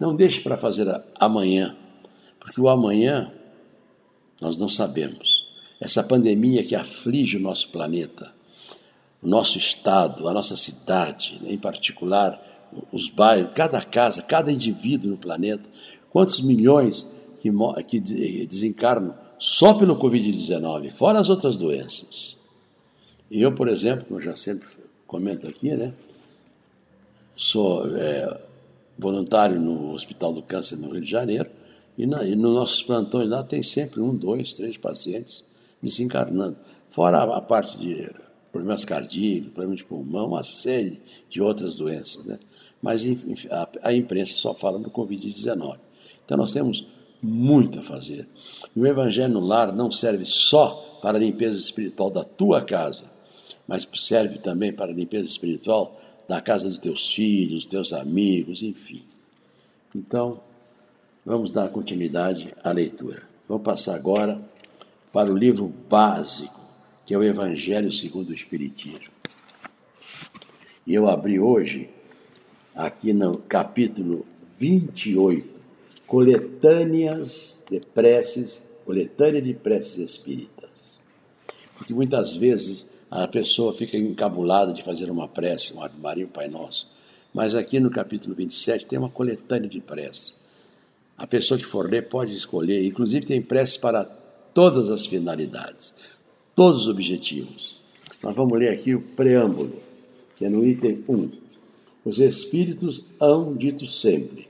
Não 0.00 0.16
deixe 0.16 0.40
para 0.40 0.56
fazer 0.56 0.88
amanhã, 1.14 1.76
porque 2.40 2.60
o 2.60 2.68
amanhã 2.68 3.32
nós 4.40 4.56
não 4.56 4.68
sabemos. 4.68 5.46
Essa 5.80 6.02
pandemia 6.02 6.64
que 6.64 6.74
aflige 6.74 7.36
o 7.36 7.40
nosso 7.40 7.68
planeta, 7.68 8.32
o 9.22 9.28
nosso 9.28 9.56
estado, 9.58 10.28
a 10.28 10.32
nossa 10.32 10.56
cidade, 10.56 11.40
em 11.44 11.56
particular 11.56 12.42
os 12.92 13.08
bairros, 13.08 13.52
cada 13.54 13.80
casa, 13.80 14.22
cada 14.22 14.50
indivíduo 14.50 15.12
no 15.12 15.16
planeta, 15.16 15.68
quantos 16.10 16.40
milhões 16.40 17.14
que, 17.86 18.00
que 18.00 18.46
desencarnam 18.46 19.14
só 19.38 19.74
pelo 19.74 19.98
Covid-19, 19.98 20.92
fora 20.92 21.20
as 21.20 21.28
outras 21.28 21.56
doenças. 21.56 22.36
Eu, 23.30 23.52
por 23.52 23.68
exemplo, 23.68 24.06
como 24.06 24.20
já 24.20 24.36
sempre 24.36 24.66
comento 25.06 25.46
aqui, 25.46 25.70
né, 25.74 25.92
sou 27.36 27.86
é, 27.96 28.40
voluntário 28.98 29.60
no 29.60 29.92
Hospital 29.92 30.32
do 30.32 30.42
Câncer 30.42 30.76
no 30.76 30.90
Rio 30.90 31.02
de 31.02 31.10
Janeiro, 31.10 31.50
e, 31.98 32.06
na, 32.06 32.24
e 32.24 32.34
nos 32.34 32.54
nossos 32.54 32.82
plantões 32.82 33.28
lá 33.28 33.42
tem 33.42 33.62
sempre 33.62 34.00
um, 34.00 34.14
dois, 34.14 34.52
três 34.52 34.76
pacientes 34.76 35.44
desencarnando. 35.82 36.56
Fora 36.90 37.18
a, 37.18 37.38
a 37.38 37.40
parte 37.40 37.78
de 37.78 38.10
problemas 38.52 38.84
cardíacos, 38.84 39.52
problemas 39.52 39.78
de 39.78 39.84
pulmão, 39.84 40.28
uma 40.28 40.42
série 40.42 41.00
de 41.28 41.42
outras 41.42 41.76
doenças. 41.76 42.24
Né? 42.24 42.38
Mas 42.82 43.04
a, 43.50 43.68
a 43.82 43.94
imprensa 43.94 44.34
só 44.34 44.54
fala 44.54 44.78
do 44.78 44.90
Covid-19. 44.90 45.78
Então 46.24 46.36
nós 46.36 46.52
temos 46.52 46.86
muito 47.22 47.80
a 47.80 47.82
fazer. 47.82 48.26
E 48.74 48.80
o 48.80 48.86
Evangelho 48.86 49.34
no 49.34 49.40
lar 49.40 49.72
não 49.72 49.90
serve 49.90 50.24
só 50.24 50.98
para 51.02 51.18
a 51.18 51.20
limpeza 51.20 51.58
espiritual 51.58 52.10
da 52.10 52.24
tua 52.24 52.62
casa, 52.62 53.04
mas 53.66 53.88
serve 53.94 54.38
também 54.38 54.72
para 54.72 54.92
a 54.92 54.94
limpeza 54.94 55.24
espiritual 55.24 55.96
da 56.28 56.40
casa 56.40 56.68
dos 56.68 56.78
teus 56.78 57.12
filhos, 57.14 57.64
teus 57.64 57.92
amigos, 57.92 58.62
enfim. 58.62 59.02
Então, 59.94 60.40
vamos 61.24 61.50
dar 61.50 61.68
continuidade 61.68 62.52
à 62.62 62.72
leitura. 62.72 63.22
Vamos 63.48 63.62
passar 63.62 63.94
agora 63.94 64.40
para 65.12 65.32
o 65.32 65.36
livro 65.36 65.72
básico, 65.88 66.60
que 67.06 67.14
é 67.14 67.18
o 67.18 67.22
Evangelho 67.22 67.90
segundo 67.92 68.30
o 68.30 68.34
Espiritismo. 68.34 69.16
E 70.86 70.94
eu 70.94 71.08
abri 71.08 71.40
hoje, 71.40 71.88
aqui 72.74 73.12
no 73.12 73.38
capítulo 73.38 74.24
28, 74.58 75.55
coletâneas 76.06 77.62
de 77.70 77.80
preces, 77.80 78.66
coletânea 78.84 79.42
de 79.42 79.54
preces 79.54 79.98
espíritas. 79.98 81.02
Porque 81.76 81.92
muitas 81.92 82.36
vezes 82.36 82.88
a 83.10 83.26
pessoa 83.28 83.72
fica 83.72 83.96
encabulada 83.96 84.72
de 84.72 84.82
fazer 84.82 85.10
uma 85.10 85.28
prece, 85.28 85.72
um 85.74 85.82
Ave 85.82 85.98
Maria, 85.98 86.24
um 86.24 86.28
Pai 86.28 86.48
Nosso. 86.48 86.88
Mas 87.34 87.54
aqui 87.54 87.78
no 87.80 87.90
capítulo 87.90 88.34
27 88.34 88.86
tem 88.86 88.98
uma 88.98 89.10
coletânea 89.10 89.68
de 89.68 89.80
preces. 89.80 90.36
A 91.18 91.26
pessoa 91.26 91.58
que 91.58 91.66
for 91.66 91.90
ler 91.90 92.08
pode 92.08 92.32
escolher, 92.32 92.84
inclusive 92.84 93.26
tem 93.26 93.42
preces 93.42 93.76
para 93.76 94.04
todas 94.54 94.90
as 94.90 95.06
finalidades, 95.06 95.92
todos 96.54 96.82
os 96.82 96.88
objetivos. 96.88 97.76
Nós 98.22 98.34
vamos 98.34 98.58
ler 98.58 98.70
aqui 98.70 98.94
o 98.94 99.00
preâmbulo, 99.00 99.76
que 100.36 100.44
é 100.44 100.48
no 100.48 100.66
item 100.66 101.04
1. 101.08 101.30
Os 102.04 102.18
Espíritos 102.18 103.04
hão 103.20 103.54
dito 103.54 103.86
sempre: 103.88 104.45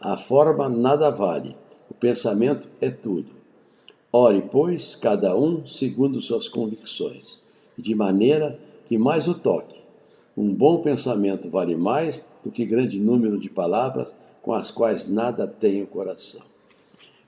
a 0.00 0.16
forma 0.16 0.68
nada 0.68 1.10
vale, 1.10 1.56
o 1.90 1.94
pensamento 1.94 2.68
é 2.80 2.88
tudo. 2.88 3.26
Ore, 4.12 4.42
pois, 4.50 4.94
cada 4.94 5.36
um 5.36 5.66
segundo 5.66 6.20
suas 6.20 6.48
convicções, 6.48 7.42
de 7.76 7.94
maneira 7.94 8.58
que 8.86 8.96
mais 8.96 9.26
o 9.26 9.34
toque. 9.34 9.76
Um 10.36 10.54
bom 10.54 10.80
pensamento 10.80 11.50
vale 11.50 11.74
mais 11.76 12.26
do 12.44 12.50
que 12.50 12.64
grande 12.64 13.00
número 13.00 13.38
de 13.38 13.50
palavras 13.50 14.14
com 14.40 14.52
as 14.52 14.70
quais 14.70 15.08
nada 15.08 15.48
tem 15.48 15.82
o 15.82 15.86
coração. 15.86 16.42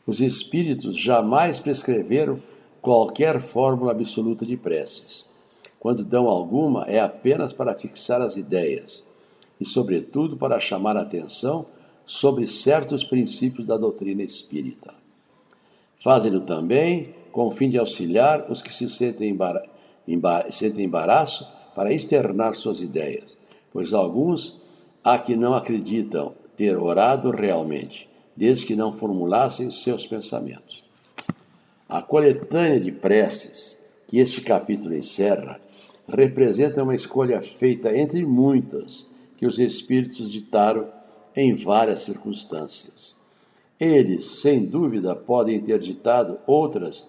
Os 0.06 0.20
espíritos 0.20 0.98
jamais 0.98 1.58
prescreveram 1.58 2.40
qualquer 2.80 3.40
fórmula 3.40 3.90
absoluta 3.90 4.46
de 4.46 4.56
preces. 4.56 5.26
Quando 5.80 6.04
dão 6.04 6.28
alguma, 6.28 6.84
é 6.84 7.00
apenas 7.00 7.52
para 7.52 7.74
fixar 7.74 8.22
as 8.22 8.36
ideias 8.36 9.04
e, 9.60 9.66
sobretudo, 9.66 10.36
para 10.36 10.60
chamar 10.60 10.96
a 10.96 11.02
atenção 11.02 11.66
sobre 12.10 12.44
certos 12.48 13.04
princípios 13.04 13.68
da 13.68 13.76
doutrina 13.76 14.24
espírita. 14.24 14.92
Fazem-no 16.02 16.40
também 16.40 17.14
com 17.30 17.46
o 17.46 17.52
fim 17.52 17.70
de 17.70 17.78
auxiliar 17.78 18.50
os 18.50 18.60
que 18.60 18.74
se 18.74 18.90
sentem, 18.90 19.30
embar 19.30 19.62
embar 20.08 20.50
sentem 20.50 20.86
embaraço 20.86 21.46
para 21.72 21.92
externar 21.92 22.56
suas 22.56 22.80
ideias, 22.80 23.38
pois 23.72 23.94
alguns 23.94 24.60
há 25.04 25.20
que 25.20 25.36
não 25.36 25.54
acreditam 25.54 26.34
ter 26.56 26.76
orado 26.76 27.30
realmente, 27.30 28.10
desde 28.36 28.66
que 28.66 28.74
não 28.74 28.92
formulassem 28.92 29.70
seus 29.70 30.04
pensamentos. 30.04 30.82
A 31.88 32.02
coletânea 32.02 32.80
de 32.80 32.90
preces 32.90 33.80
que 34.08 34.18
este 34.18 34.40
capítulo 34.40 34.96
encerra 34.96 35.60
representa 36.08 36.82
uma 36.82 36.96
escolha 36.96 37.40
feita 37.40 37.96
entre 37.96 38.26
muitas 38.26 39.08
que 39.38 39.46
os 39.46 39.60
Espíritos 39.60 40.32
ditaram 40.32 40.98
em 41.36 41.54
várias 41.54 42.02
circunstâncias. 42.02 43.18
Eles, 43.78 44.40
sem 44.40 44.66
dúvida, 44.66 45.14
podem 45.14 45.60
ter 45.60 45.78
ditado 45.78 46.38
outras 46.46 47.08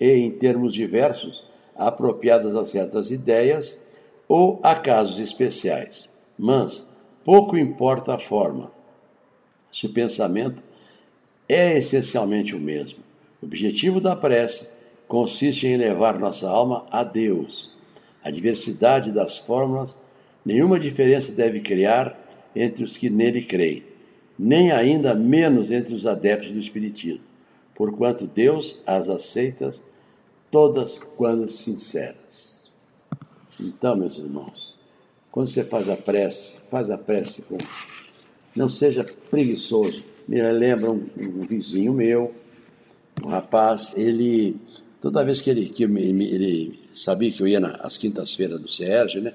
e, 0.00 0.10
em 0.12 0.30
termos 0.30 0.72
diversos, 0.72 1.42
apropriadas 1.76 2.54
a 2.54 2.64
certas 2.64 3.10
ideias 3.10 3.82
ou 4.28 4.60
a 4.62 4.74
casos 4.74 5.18
especiais, 5.18 6.12
mas 6.38 6.88
pouco 7.24 7.56
importa 7.56 8.14
a 8.14 8.18
forma, 8.18 8.70
se 9.72 9.86
o 9.86 9.92
pensamento 9.92 10.62
é 11.48 11.76
essencialmente 11.76 12.54
o 12.54 12.60
mesmo. 12.60 13.00
O 13.40 13.46
objetivo 13.46 14.00
da 14.00 14.14
prece 14.14 14.70
consiste 15.08 15.66
em 15.66 15.72
elevar 15.72 16.18
nossa 16.18 16.48
alma 16.48 16.86
a 16.90 17.02
Deus. 17.02 17.74
A 18.22 18.30
diversidade 18.30 19.10
das 19.10 19.38
fórmulas 19.38 20.00
nenhuma 20.44 20.78
diferença 20.78 21.32
deve 21.32 21.60
criar 21.60 22.18
entre 22.54 22.84
os 22.84 22.96
que 22.96 23.08
nele 23.08 23.42
creem, 23.42 23.84
nem 24.38 24.70
ainda 24.70 25.14
menos 25.14 25.70
entre 25.70 25.94
os 25.94 26.06
adeptos 26.06 26.50
do 26.50 26.58
Espiritismo. 26.58 27.24
porquanto 27.74 28.26
Deus 28.26 28.82
as 28.86 29.08
aceita 29.08 29.72
todas 30.50 31.00
quando 31.16 31.50
sinceras. 31.50 32.70
Então, 33.58 33.96
meus 33.96 34.18
irmãos, 34.18 34.74
quando 35.30 35.48
você 35.48 35.64
faz 35.64 35.88
a 35.88 35.96
prece, 35.96 36.58
faz 36.70 36.90
a 36.90 36.98
prece 36.98 37.42
com. 37.42 37.56
Não 38.54 38.68
seja 38.68 39.04
preguiçoso. 39.30 40.04
Me 40.28 40.40
lembra 40.52 40.90
um, 40.90 41.06
um 41.18 41.46
vizinho 41.46 41.94
meu, 41.94 42.34
um 43.24 43.28
rapaz, 43.28 43.94
ele. 43.96 44.56
Toda 45.00 45.24
vez 45.24 45.40
que 45.40 45.50
ele, 45.50 45.68
que 45.68 45.82
ele, 45.84 46.24
ele 46.24 46.80
sabia 46.92 47.32
que 47.32 47.42
eu 47.42 47.48
ia 47.48 47.58
nas 47.58 47.96
quintas-feiras 47.96 48.60
do 48.60 48.70
Sérgio, 48.70 49.20
né? 49.20 49.32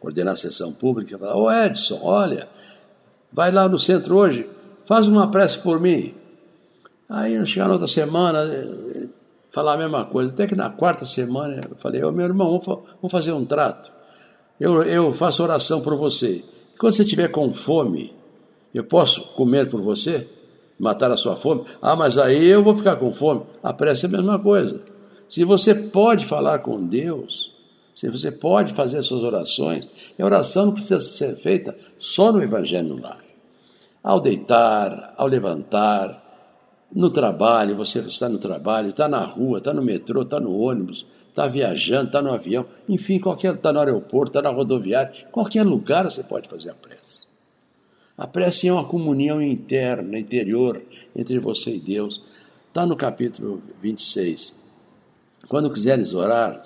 Coordenar 0.00 0.32
a 0.32 0.36
sessão 0.36 0.72
pública, 0.72 1.12
ele 1.12 1.18
falava, 1.18 1.38
ô 1.38 1.52
Edson, 1.52 2.00
olha, 2.02 2.48
vai 3.32 3.52
lá 3.52 3.68
no 3.68 3.78
centro 3.78 4.16
hoje, 4.16 4.48
faz 4.86 5.06
uma 5.06 5.30
prece 5.30 5.58
por 5.58 5.78
mim. 5.78 6.14
Aí 7.08 7.38
no 7.38 7.46
chegar 7.46 7.66
na 7.66 7.74
outra 7.74 7.88
semana, 7.88 8.42
ele 8.42 9.10
falar 9.50 9.74
a 9.74 9.76
mesma 9.76 10.04
coisa. 10.04 10.32
Até 10.32 10.46
que 10.46 10.54
na 10.54 10.70
quarta 10.70 11.04
semana 11.04 11.60
eu 11.68 11.76
falei, 11.76 12.02
ô 12.02 12.12
meu 12.12 12.24
irmão, 12.24 12.58
vamos 12.60 13.10
fazer 13.10 13.32
um 13.32 13.44
trato. 13.44 13.90
Eu, 14.58 14.82
eu 14.82 15.12
faço 15.12 15.42
oração 15.42 15.80
por 15.80 15.96
você. 15.96 16.42
Quando 16.78 16.94
você 16.94 17.02
estiver 17.02 17.28
com 17.28 17.52
fome, 17.52 18.14
eu 18.74 18.84
posso 18.84 19.22
comer 19.34 19.68
por 19.68 19.80
você? 19.80 20.26
Matar 20.78 21.10
a 21.10 21.16
sua 21.16 21.36
fome? 21.36 21.64
Ah, 21.82 21.94
mas 21.96 22.16
aí 22.16 22.46
eu 22.46 22.62
vou 22.62 22.76
ficar 22.76 22.96
com 22.96 23.12
fome. 23.12 23.42
A 23.62 23.72
prece 23.72 24.06
é 24.06 24.08
a 24.08 24.12
mesma 24.12 24.38
coisa. 24.38 24.80
Se 25.28 25.44
você 25.44 25.74
pode 25.74 26.24
falar 26.24 26.60
com 26.60 26.86
Deus, 26.86 27.52
se 28.00 28.08
você 28.08 28.32
pode 28.32 28.72
fazer 28.72 29.02
suas 29.02 29.22
orações, 29.22 29.86
a 30.18 30.24
oração 30.24 30.64
não 30.64 30.72
precisa 30.72 31.00
ser 31.00 31.36
feita 31.36 31.76
só 31.98 32.32
no 32.32 32.42
Evangelho 32.42 32.88
no 32.88 33.02
lar. 33.02 33.20
Ao 34.02 34.18
deitar, 34.18 35.12
ao 35.18 35.26
levantar, 35.26 36.88
no 36.90 37.10
trabalho, 37.10 37.76
você 37.76 37.98
está 37.98 38.26
no 38.26 38.38
trabalho, 38.38 38.88
está 38.88 39.06
na 39.06 39.22
rua, 39.22 39.58
está 39.58 39.74
no 39.74 39.82
metrô, 39.82 40.22
está 40.22 40.40
no 40.40 40.58
ônibus, 40.58 41.06
está 41.28 41.46
viajando, 41.46 42.06
está 42.06 42.22
no 42.22 42.32
avião, 42.32 42.64
enfim, 42.88 43.20
qualquer 43.20 43.56
está 43.56 43.70
no 43.70 43.80
aeroporto, 43.80 44.30
está 44.30 44.40
na 44.40 44.56
rodoviária, 44.56 45.12
qualquer 45.30 45.66
lugar 45.66 46.10
você 46.10 46.22
pode 46.22 46.48
fazer 46.48 46.70
a 46.70 46.74
prece. 46.74 47.26
A 48.16 48.26
prece 48.26 48.66
é 48.66 48.72
uma 48.72 48.88
comunhão 48.88 49.42
interna, 49.42 50.18
interior, 50.18 50.80
entre 51.14 51.38
você 51.38 51.74
e 51.74 51.78
Deus. 51.78 52.18
Está 52.68 52.86
no 52.86 52.96
capítulo 52.96 53.60
26. 53.82 54.58
Quando 55.48 55.70
quiseres 55.70 56.14
orar, 56.14 56.58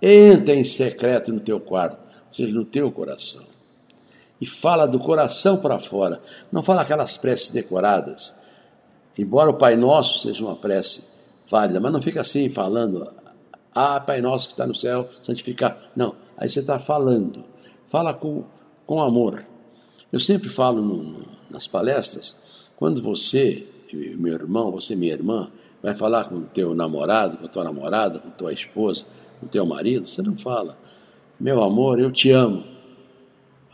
entra 0.00 0.54
em 0.54 0.64
secreto 0.64 1.32
no 1.32 1.40
teu 1.40 1.60
quarto, 1.60 1.98
ou 2.28 2.34
seja, 2.34 2.52
no 2.52 2.64
teu 2.64 2.90
coração. 2.90 3.44
E 4.40 4.46
fala 4.46 4.86
do 4.86 4.98
coração 4.98 5.56
para 5.58 5.78
fora. 5.78 6.20
Não 6.52 6.62
fala 6.62 6.82
aquelas 6.82 7.16
preces 7.16 7.50
decoradas 7.50 8.34
Embora 9.18 9.50
o 9.50 9.54
Pai 9.54 9.76
Nosso 9.76 10.18
seja 10.18 10.44
uma 10.44 10.56
prece 10.56 11.04
válida, 11.50 11.80
mas 11.80 11.92
não 11.92 12.02
fica 12.02 12.20
assim 12.20 12.50
falando, 12.50 13.10
ah, 13.74 13.98
Pai 13.98 14.20
Nosso 14.20 14.48
que 14.48 14.52
está 14.52 14.66
no 14.66 14.74
céu, 14.74 15.08
santificar. 15.22 15.76
Não, 15.94 16.14
aí 16.36 16.48
você 16.48 16.60
está 16.60 16.78
falando. 16.78 17.44
Fala 17.88 18.12
com, 18.12 18.44
com 18.84 19.02
amor. 19.02 19.44
Eu 20.12 20.20
sempre 20.20 20.48
falo 20.48 20.82
no, 20.82 21.02
no, 21.02 21.26
nas 21.48 21.66
palestras, 21.66 22.36
quando 22.76 23.02
você, 23.02 23.66
meu 23.92 24.34
irmão, 24.34 24.70
você, 24.70 24.94
minha 24.94 25.14
irmã, 25.14 25.48
vai 25.82 25.94
falar 25.94 26.24
com 26.24 26.36
o 26.36 26.42
teu 26.44 26.74
namorado, 26.74 27.38
com 27.38 27.46
a 27.46 27.48
tua 27.48 27.64
namorada, 27.64 28.18
com 28.18 28.28
tua 28.30 28.52
esposa, 28.52 29.04
o 29.42 29.46
teu 29.46 29.64
marido, 29.66 30.08
você 30.08 30.22
não 30.22 30.36
fala, 30.36 30.76
meu 31.38 31.62
amor, 31.62 32.00
eu 32.00 32.10
te 32.10 32.30
amo. 32.30 32.64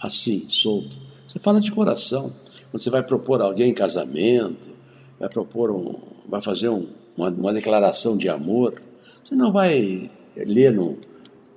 Assim, 0.00 0.46
solto. 0.48 0.96
Você 1.28 1.38
fala 1.38 1.60
de 1.60 1.70
coração. 1.70 2.32
Quando 2.70 2.82
você 2.82 2.90
vai 2.90 3.02
propor 3.02 3.40
alguém 3.40 3.70
em 3.70 3.74
casamento, 3.74 4.70
vai 5.18 5.28
propor 5.28 5.70
um, 5.70 5.94
vai 6.28 6.42
fazer 6.42 6.68
um, 6.68 6.86
uma, 7.16 7.28
uma, 7.28 7.52
declaração 7.52 8.16
de 8.16 8.28
amor, 8.28 8.80
você 9.22 9.34
não 9.34 9.52
vai 9.52 10.10
ler 10.36 10.78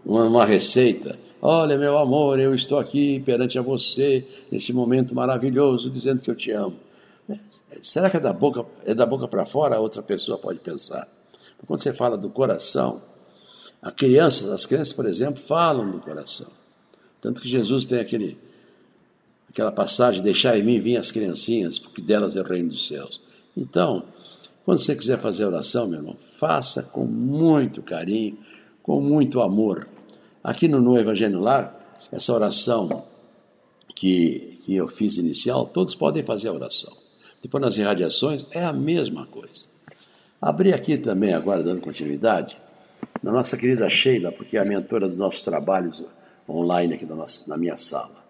uma, 0.06 0.26
uma 0.26 0.46
receita. 0.46 1.18
Olha, 1.42 1.78
meu 1.78 1.98
amor, 1.98 2.40
eu 2.40 2.54
estou 2.54 2.78
aqui 2.78 3.20
perante 3.22 3.58
a 3.58 3.62
você 3.62 4.26
nesse 4.52 4.72
momento 4.72 5.16
maravilhoso, 5.16 5.90
dizendo 5.90 6.22
que 6.22 6.30
eu 6.30 6.36
te 6.36 6.52
amo. 6.52 6.76
Será 7.82 8.10
que 8.10 8.18
é 8.18 8.20
da 8.20 8.34
boca, 8.34 8.66
é 8.86 8.94
da 8.94 9.06
boca 9.06 9.28
para 9.28 9.46
fora? 9.46 9.80
Outra 9.80 10.02
pessoa 10.02 10.38
pode 10.38 10.60
pensar. 10.60 11.08
Quando 11.66 11.80
você 11.80 11.94
fala 11.94 12.18
do 12.18 12.30
coração, 12.30 13.02
a 13.86 13.92
criança, 13.92 14.52
as 14.52 14.66
crianças, 14.66 14.94
por 14.94 15.06
exemplo, 15.06 15.40
falam 15.48 15.92
do 15.92 16.00
coração. 16.00 16.48
Tanto 17.22 17.40
que 17.40 17.48
Jesus 17.48 17.86
tem 17.86 18.00
aquele, 18.00 18.36
aquela 19.48 19.72
passagem: 19.72 20.24
deixar 20.24 20.58
em 20.58 20.64
mim 20.64 20.80
vir 20.80 20.98
as 20.98 21.12
criancinhas, 21.12 21.78
porque 21.78 22.02
delas 22.02 22.36
é 22.36 22.42
o 22.42 22.44
reino 22.44 22.70
dos 22.70 22.88
céus. 22.88 23.22
Então, 23.56 24.04
quando 24.66 24.80
você 24.80 24.96
quiser 24.96 25.20
fazer 25.20 25.46
oração, 25.46 25.88
meu 25.88 26.00
irmão, 26.00 26.18
faça 26.40 26.82
com 26.82 27.06
muito 27.06 27.84
carinho, 27.84 28.36
com 28.82 29.00
muito 29.00 29.40
amor. 29.40 29.88
Aqui 30.44 30.68
no, 30.68 30.82
no 30.82 30.98
Evangelho 30.98 31.40
Lar, 31.40 31.78
essa 32.12 32.34
oração 32.34 33.06
que, 33.96 34.58
que 34.64 34.76
eu 34.76 34.88
fiz 34.88 35.18
inicial, 35.18 35.68
todos 35.68 35.94
podem 35.94 36.24
fazer 36.24 36.48
a 36.48 36.54
oração. 36.54 36.92
Depois 37.40 37.62
nas 37.62 37.78
irradiações 37.78 38.48
é 38.50 38.64
a 38.64 38.74
mesma 38.74 39.28
coisa. 39.28 39.68
Abri 40.42 40.74
aqui 40.74 40.98
também, 40.98 41.34
agora 41.36 41.62
dando 41.62 41.82
continuidade, 41.82 42.58
na 43.22 43.32
nossa 43.32 43.58
querida 43.58 43.90
Sheila, 43.90 44.32
porque 44.32 44.58
é 44.58 44.62
a 44.62 44.66
mentora 44.66 45.08
dos 45.08 45.18
nossos 45.18 45.44
trabalhos 45.44 46.04
online 46.48 46.96
aqui 46.96 47.06
na, 47.06 47.16
nossa, 47.16 47.48
na 47.48 47.58
minha 47.58 47.78
sala. 47.78 48.24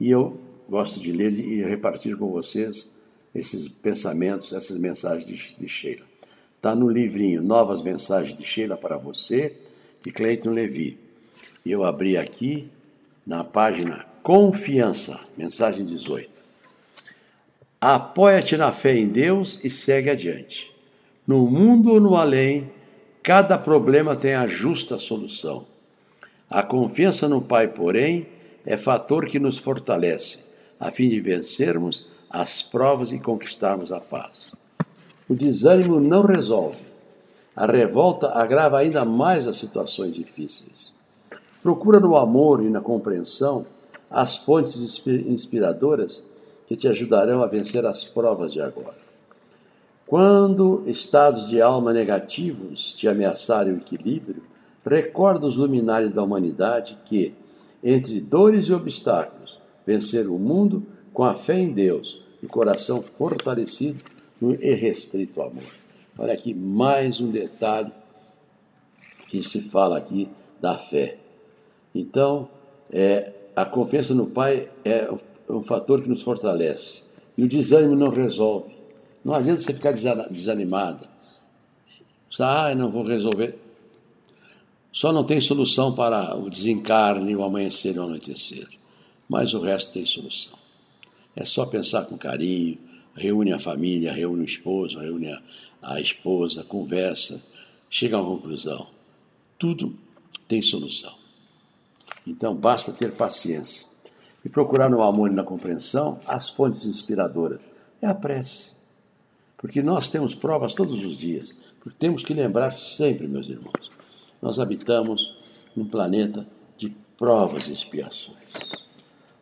E 0.00 0.10
eu 0.10 0.38
gosto 0.68 1.00
de 1.00 1.12
ler 1.12 1.32
e 1.32 1.62
repartir 1.62 2.16
com 2.16 2.30
vocês 2.30 2.94
esses 3.34 3.68
pensamentos, 3.68 4.52
essas 4.52 4.78
mensagens 4.78 5.24
de, 5.24 5.56
de 5.56 5.68
Sheila. 5.68 6.04
Está 6.54 6.74
no 6.74 6.88
livrinho 6.88 7.42
Novas 7.42 7.82
Mensagens 7.82 8.36
de 8.36 8.44
Sheila 8.44 8.76
para 8.76 8.96
você, 8.96 9.56
de 10.02 10.10
Cleiton 10.10 10.50
Levi. 10.50 10.98
E 11.64 11.70
eu 11.70 11.84
abri 11.84 12.16
aqui 12.16 12.70
na 13.26 13.44
página 13.44 14.06
Confiança, 14.22 15.20
mensagem 15.36 15.84
18. 15.84 16.28
Apoia-te 17.80 18.56
na 18.56 18.72
fé 18.72 18.96
em 18.96 19.06
Deus 19.06 19.60
e 19.62 19.70
segue 19.70 20.10
adiante. 20.10 20.74
No 21.26 21.48
mundo 21.48 21.90
ou 21.90 22.00
no 22.00 22.16
além, 22.16 22.70
cada 23.26 23.58
problema 23.58 24.14
tem 24.14 24.36
a 24.36 24.46
justa 24.46 25.00
solução. 25.00 25.64
A 26.48 26.62
confiança 26.62 27.28
no 27.28 27.42
Pai, 27.42 27.66
porém, 27.66 28.28
é 28.64 28.76
fator 28.76 29.26
que 29.26 29.40
nos 29.40 29.58
fortalece, 29.58 30.44
a 30.78 30.92
fim 30.92 31.08
de 31.08 31.20
vencermos 31.20 32.06
as 32.30 32.62
provas 32.62 33.10
e 33.10 33.18
conquistarmos 33.18 33.90
a 33.90 33.98
paz. 33.98 34.52
O 35.28 35.34
desânimo 35.34 35.98
não 35.98 36.24
resolve. 36.24 36.84
A 37.56 37.66
revolta 37.66 38.30
agrava 38.30 38.78
ainda 38.78 39.04
mais 39.04 39.48
as 39.48 39.56
situações 39.56 40.14
difíceis. 40.14 40.94
Procura 41.60 41.98
no 41.98 42.16
amor 42.16 42.62
e 42.62 42.70
na 42.70 42.80
compreensão 42.80 43.66
as 44.08 44.36
fontes 44.36 45.04
inspiradoras 45.04 46.22
que 46.68 46.76
te 46.76 46.86
ajudarão 46.86 47.42
a 47.42 47.48
vencer 47.48 47.84
as 47.86 48.04
provas 48.04 48.52
de 48.52 48.60
agora. 48.60 49.05
Quando 50.06 50.84
estados 50.86 51.48
de 51.48 51.60
alma 51.60 51.92
negativos 51.92 52.94
te 52.94 53.08
ameaçarem 53.08 53.72
o 53.72 53.78
equilíbrio, 53.78 54.42
recorda 54.84 55.46
os 55.46 55.56
luminares 55.56 56.12
da 56.12 56.22
humanidade 56.22 56.96
que, 57.04 57.34
entre 57.82 58.20
dores 58.20 58.66
e 58.66 58.72
obstáculos, 58.72 59.58
venceram 59.84 60.34
o 60.34 60.38
mundo 60.38 60.86
com 61.12 61.24
a 61.24 61.34
fé 61.34 61.58
em 61.58 61.72
Deus 61.72 62.22
e 62.40 62.46
coração 62.46 63.02
fortalecido 63.02 64.04
no 64.40 64.54
irrestrito 64.54 65.42
amor. 65.42 65.64
Olha 66.16 66.34
aqui 66.34 66.54
mais 66.54 67.20
um 67.20 67.30
detalhe 67.30 67.92
que 69.26 69.42
se 69.42 69.60
fala 69.60 69.98
aqui 69.98 70.28
da 70.60 70.78
fé. 70.78 71.18
Então, 71.92 72.48
é, 72.92 73.32
a 73.56 73.64
confiança 73.64 74.14
no 74.14 74.26
Pai 74.26 74.68
é 74.84 75.10
um 75.48 75.64
fator 75.64 76.00
que 76.00 76.08
nos 76.08 76.22
fortalece. 76.22 77.06
E 77.36 77.42
o 77.42 77.48
desânimo 77.48 77.96
não 77.96 78.10
resolve. 78.10 78.75
Não 79.26 79.34
adianta 79.34 79.60
você 79.60 79.74
ficar 79.74 79.90
desanimada. 79.90 81.10
Ah, 82.38 82.72
não 82.76 82.92
vou 82.92 83.02
resolver. 83.02 83.58
Só 84.92 85.12
não 85.12 85.24
tem 85.24 85.40
solução 85.40 85.92
para 85.96 86.36
o 86.36 86.48
desencarne, 86.48 87.34
o 87.34 87.42
amanhecer 87.42 87.96
e 87.96 87.98
o 87.98 88.04
anoitecer. 88.04 88.68
Mas 89.28 89.52
o 89.52 89.60
resto 89.60 89.94
tem 89.94 90.06
solução. 90.06 90.56
É 91.34 91.44
só 91.44 91.66
pensar 91.66 92.04
com 92.04 92.16
carinho, 92.16 92.78
reúne 93.16 93.52
a 93.52 93.58
família, 93.58 94.12
reúne 94.12 94.42
o 94.42 94.46
esposo, 94.46 95.00
reúne 95.00 95.32
a, 95.32 95.42
a 95.82 96.00
esposa, 96.00 96.62
conversa, 96.62 97.42
chega 97.90 98.16
a 98.16 98.20
uma 98.20 98.30
conclusão. 98.30 98.86
Tudo 99.58 99.98
tem 100.46 100.62
solução. 100.62 101.14
Então 102.24 102.54
basta 102.54 102.92
ter 102.92 103.16
paciência 103.16 103.88
e 104.44 104.48
procurar 104.48 104.88
no 104.88 105.02
amor 105.02 105.32
e 105.32 105.34
na 105.34 105.42
compreensão 105.42 106.20
as 106.28 106.48
fontes 106.48 106.86
inspiradoras. 106.86 107.66
É 108.00 108.06
a 108.06 108.14
prece. 108.14 108.75
Porque 109.56 109.82
nós 109.82 110.08
temos 110.08 110.34
provas 110.34 110.74
todos 110.74 111.04
os 111.04 111.16
dias. 111.16 111.54
Porque 111.80 111.98
temos 111.98 112.22
que 112.22 112.34
lembrar 112.34 112.72
sempre, 112.72 113.26
meus 113.26 113.48
irmãos, 113.48 113.90
nós 114.40 114.58
habitamos 114.58 115.34
um 115.76 115.84
planeta 115.84 116.46
de 116.76 116.90
provas 117.16 117.68
e 117.68 117.72
expiações, 117.72 118.72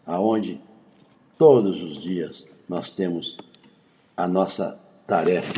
aonde 0.06 0.60
Todos 1.36 1.82
os 1.82 2.00
dias 2.00 2.44
nós 2.68 2.92
temos 2.92 3.36
a 4.16 4.28
nossa 4.28 4.78
tarefa 5.06 5.52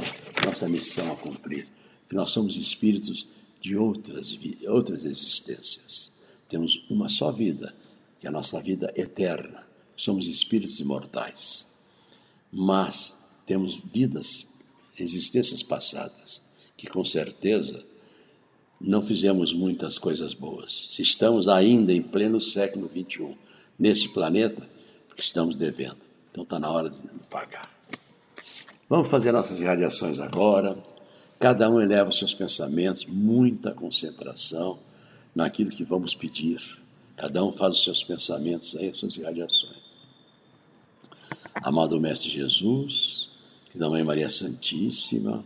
nossa 0.46 0.68
missão 0.68 1.12
a 1.12 1.16
cumprir. 1.16 1.66
Que 2.08 2.14
nós 2.14 2.30
somos 2.30 2.56
espíritos 2.56 3.26
de 3.60 3.76
outras, 3.76 4.38
outras 4.68 5.04
existências. 5.04 6.12
Temos 6.48 6.84
uma 6.88 7.08
só 7.08 7.32
vida, 7.32 7.74
que 8.18 8.26
é 8.26 8.30
a 8.30 8.32
nossa 8.32 8.60
vida 8.60 8.92
eterna. 8.96 9.66
Somos 9.96 10.26
espíritos 10.28 10.78
imortais. 10.78 11.66
Mas 12.52 13.15
temos 13.46 13.80
vidas, 13.92 14.46
existências 14.98 15.62
passadas, 15.62 16.42
que 16.76 16.88
com 16.88 17.04
certeza 17.04 17.82
não 18.80 19.00
fizemos 19.00 19.52
muitas 19.52 19.98
coisas 19.98 20.34
boas. 20.34 20.88
Se 20.90 21.02
estamos 21.02 21.48
ainda 21.48 21.92
em 21.92 22.02
pleno 22.02 22.40
século 22.40 22.88
XXI 22.88 23.36
nesse 23.78 24.08
planeta, 24.08 24.68
porque 25.08 25.22
estamos 25.22 25.56
devendo. 25.56 25.98
Então 26.30 26.42
está 26.44 26.58
na 26.58 26.70
hora 26.70 26.90
de 26.90 26.98
pagar. 27.30 27.74
Vamos 28.88 29.08
fazer 29.08 29.32
nossas 29.32 29.60
irradiações 29.60 30.18
agora. 30.18 30.76
Cada 31.40 31.70
um 31.70 31.80
eleva 31.80 32.10
os 32.10 32.18
seus 32.18 32.34
pensamentos, 32.34 33.06
muita 33.06 33.72
concentração 33.72 34.78
naquilo 35.34 35.70
que 35.70 35.84
vamos 35.84 36.14
pedir. 36.14 36.60
Cada 37.16 37.42
um 37.44 37.52
faz 37.52 37.76
os 37.76 37.84
seus 37.84 38.04
pensamentos 38.04 38.76
aí, 38.76 38.88
as 38.88 38.98
suas 38.98 39.16
irradiações. 39.16 39.86
Amado 41.54 41.98
Mestre 41.98 42.30
Jesus, 42.30 43.30
que 43.76 43.80
da 43.80 43.90
Mãe 43.90 44.02
Maria 44.02 44.30
Santíssima, 44.30 45.44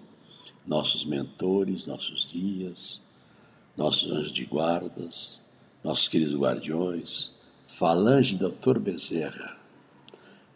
nossos 0.65 1.05
mentores, 1.05 1.89
nossos 1.89 2.25
guias, 2.27 3.01
nossos 3.77 4.13
anjos 4.13 4.31
de 4.31 4.45
guardas, 4.45 5.41
nossos 5.83 6.07
queridos 6.07 6.37
guardiões, 6.37 7.33
falange 7.67 8.37
Dr. 8.37 8.79
Bezerra, 8.79 9.59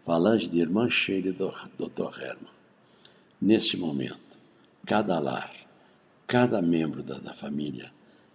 falange 0.04 0.46
de 0.46 0.60
Irmã 0.60 0.88
Sheila 0.88 1.30
e 1.30 1.32
Dr. 1.32 2.22
Herman. 2.22 2.52
Neste 3.40 3.76
momento, 3.76 4.38
cada 4.86 5.18
lar, 5.18 5.52
cada 6.28 6.62
membro 6.62 7.02
da, 7.02 7.18
da 7.18 7.34
família 7.34 7.90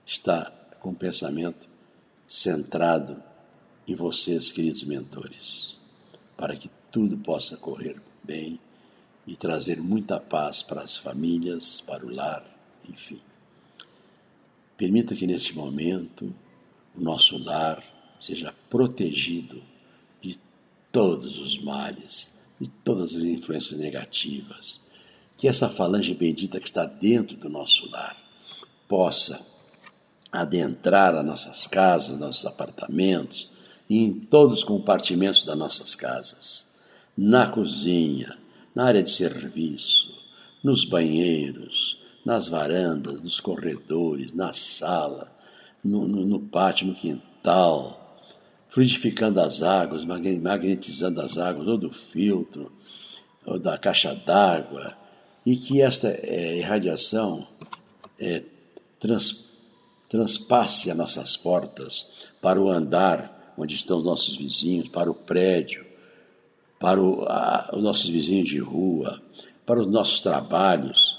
está 0.05 0.51
com 0.81 0.89
o 0.89 0.95
pensamento 0.95 1.65
centrado 2.27 3.23
em 3.87 3.95
vocês, 3.95 4.51
queridos 4.51 4.83
mentores, 4.83 5.77
para 6.35 6.57
que 6.57 6.69
tudo 6.91 7.17
possa 7.19 7.55
correr 7.55 8.01
bem 8.21 8.59
e 9.29 9.35
trazer 9.35 9.79
muita 9.79 10.19
paz 10.19 10.63
para 10.63 10.81
as 10.81 10.97
famílias, 10.97 11.81
para 11.81 12.03
o 12.03 12.11
lar, 12.11 12.43
enfim. 12.89 13.21
Permita 14.75 15.13
que 15.13 15.27
neste 15.27 15.55
momento 15.55 16.33
o 16.95 17.01
nosso 17.01 17.37
lar 17.37 17.83
seja 18.19 18.51
protegido 18.71 19.61
de 20.19 20.39
todos 20.91 21.37
os 21.37 21.61
males, 21.61 22.39
de 22.59 22.67
todas 22.83 23.15
as 23.15 23.23
influências 23.23 23.79
negativas. 23.79 24.81
Que 25.37 25.47
essa 25.47 25.69
falange 25.69 26.15
bendita 26.15 26.59
que 26.59 26.65
está 26.65 26.85
dentro 26.85 27.37
do 27.37 27.49
nosso 27.49 27.87
lar 27.91 28.17
possa 28.87 29.39
adentrar 30.31 31.15
as 31.15 31.25
nossas 31.25 31.67
casas, 31.67 32.19
nossos 32.19 32.47
apartamentos 32.47 33.51
e 33.87 33.99
em 33.99 34.19
todos 34.19 34.59
os 34.59 34.63
compartimentos 34.63 35.45
das 35.45 35.57
nossas 35.57 35.93
casas, 35.93 36.65
na 37.15 37.47
cozinha, 37.47 38.35
na 38.75 38.85
área 38.85 39.03
de 39.03 39.11
serviço, 39.11 40.13
nos 40.63 40.85
banheiros, 40.85 41.99
nas 42.25 42.47
varandas, 42.47 43.21
nos 43.21 43.39
corredores, 43.39 44.33
na 44.33 44.51
sala, 44.51 45.31
no, 45.83 46.07
no, 46.07 46.25
no 46.25 46.39
pátio, 46.41 46.87
no 46.87 46.93
quintal, 46.93 48.19
fluidificando 48.69 49.41
as 49.41 49.63
águas, 49.63 50.03
magnetizando 50.03 51.21
as 51.21 51.37
águas, 51.37 51.67
ou 51.67 51.77
do 51.77 51.91
filtro, 51.91 52.71
ou 53.45 53.57
da 53.57 53.77
caixa 53.77 54.13
d'água, 54.13 54.95
e 55.45 55.55
que 55.55 55.81
esta 55.81 56.09
é, 56.09 56.57
irradiação 56.57 57.47
é, 58.19 58.43
trans, 58.99 59.49
transpasse 60.09 60.91
as 60.91 60.97
nossas 60.97 61.37
portas 61.37 62.31
para 62.41 62.61
o 62.61 62.69
andar 62.69 63.53
onde 63.57 63.75
estão 63.75 63.99
os 63.99 64.05
nossos 64.05 64.35
vizinhos, 64.35 64.87
para 64.87 65.09
o 65.09 65.15
prédio, 65.15 65.85
para 66.79 67.01
o, 67.01 67.23
a, 67.25 67.71
os 67.73 67.83
nossos 67.83 68.09
vizinhos 68.09 68.49
de 68.49 68.59
rua, 68.59 69.21
para 69.65 69.81
os 69.81 69.87
nossos 69.87 70.21
trabalhos, 70.21 71.17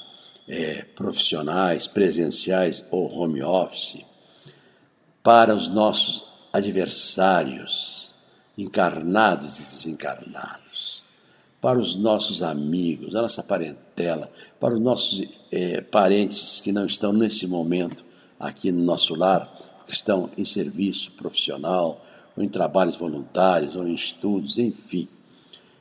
é, 0.48 0.82
profissionais, 0.96 1.86
presenciais 1.86 2.84
ou 2.90 3.12
home 3.12 3.42
office, 3.42 4.04
para 5.22 5.54
os 5.54 5.68
nossos 5.68 6.24
adversários, 6.52 8.14
encarnados 8.58 9.60
e 9.60 9.62
desencarnados, 9.62 11.04
para 11.60 11.78
os 11.78 11.96
nossos 11.96 12.42
amigos, 12.42 13.14
a 13.14 13.22
nossa 13.22 13.42
parentela, 13.42 14.30
para 14.58 14.74
os 14.74 14.80
nossos 14.80 15.22
é, 15.52 15.80
parentes 15.82 16.58
que 16.58 16.72
não 16.72 16.86
estão 16.86 17.12
nesse 17.12 17.46
momento 17.46 18.02
aqui 18.38 18.72
no 18.72 18.82
nosso 18.82 19.14
lar, 19.14 19.48
que 19.86 19.92
estão 19.92 20.30
em 20.36 20.44
serviço 20.44 21.12
profissional, 21.12 22.00
ou 22.36 22.42
em 22.42 22.48
trabalhos 22.48 22.96
voluntários, 22.96 23.76
ou 23.76 23.86
em 23.86 23.94
estudos, 23.94 24.58
enfim. 24.58 25.06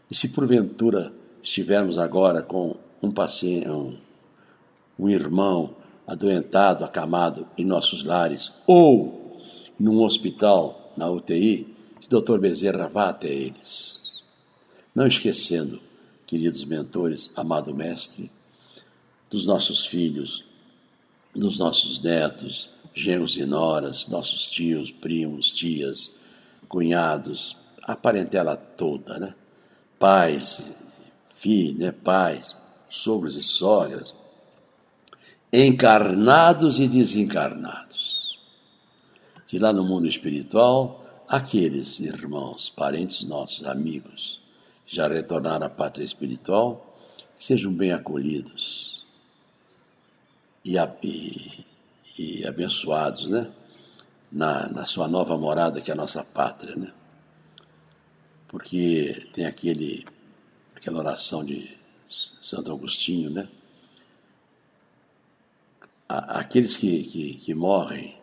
E 0.09 0.15
se 0.15 0.29
porventura 0.29 1.13
estivermos 1.41 1.97
agora 1.97 2.41
com 2.41 2.75
um 3.01 3.11
paciente, 3.11 3.69
um 3.69 3.95
um 4.99 5.09
irmão 5.09 5.75
adoentado, 6.05 6.83
acamado 6.83 7.47
em 7.57 7.63
nossos 7.63 8.03
lares, 8.03 8.51
ou 8.67 9.39
num 9.79 10.03
hospital, 10.03 10.91
na 10.97 11.09
UTI, 11.09 11.73
que 12.01 12.09
doutor 12.09 12.39
Bezerra 12.39 12.89
vá 12.89 13.09
até 13.09 13.29
eles. 13.29 14.21
Não 14.93 15.07
esquecendo, 15.07 15.79
queridos 16.27 16.65
mentores, 16.65 17.31
amado 17.35 17.73
mestre, 17.73 18.29
dos 19.29 19.45
nossos 19.45 19.85
filhos, 19.85 20.43
dos 21.33 21.57
nossos 21.59 22.01
netos, 22.01 22.71
genros 22.93 23.37
e 23.37 23.45
noras, 23.45 24.07
nossos 24.07 24.47
tios, 24.47 24.91
primos, 24.91 25.51
tias, 25.51 26.17
cunhados, 26.67 27.55
a 27.83 27.95
parentela 27.95 28.57
toda, 28.57 29.17
né? 29.19 29.35
Pais, 29.99 30.75
filhos, 31.35 31.77
né? 31.77 31.91
Pais, 31.91 32.57
sogros 32.87 33.35
e 33.35 33.43
sogras, 33.43 34.15
encarnados 35.51 36.79
e 36.79 36.87
desencarnados. 36.87 38.39
Que 39.47 39.59
lá 39.59 39.73
no 39.73 39.83
mundo 39.83 40.07
espiritual, 40.07 41.03
aqueles 41.27 41.99
irmãos, 41.99 42.69
parentes 42.69 43.23
nossos, 43.23 43.65
amigos, 43.65 44.41
que 44.85 44.95
já 44.95 45.07
retornaram 45.07 45.67
à 45.67 45.69
pátria 45.69 46.05
espiritual, 46.05 46.97
sejam 47.37 47.73
bem 47.73 47.91
acolhidos 47.91 49.05
e, 50.63 50.75
e, 51.03 51.65
e 52.17 52.47
abençoados, 52.47 53.27
né? 53.27 53.51
Na, 54.31 54.69
na 54.69 54.85
sua 54.85 55.07
nova 55.07 55.35
morada, 55.37 55.81
que 55.81 55.89
é 55.89 55.93
a 55.93 55.97
nossa 55.97 56.23
pátria, 56.23 56.75
né? 56.75 56.93
Porque 58.49 59.27
tem 59.31 59.45
aquele, 59.45 60.03
aquela 60.75 60.99
oração 60.99 61.45
de 61.45 61.77
Santo 62.05 62.71
Agostinho, 62.71 63.29
né? 63.29 63.47
aqueles 66.09 66.75
que, 66.75 67.03
que, 67.03 67.33
que, 67.35 67.53
morrem, 67.53 68.19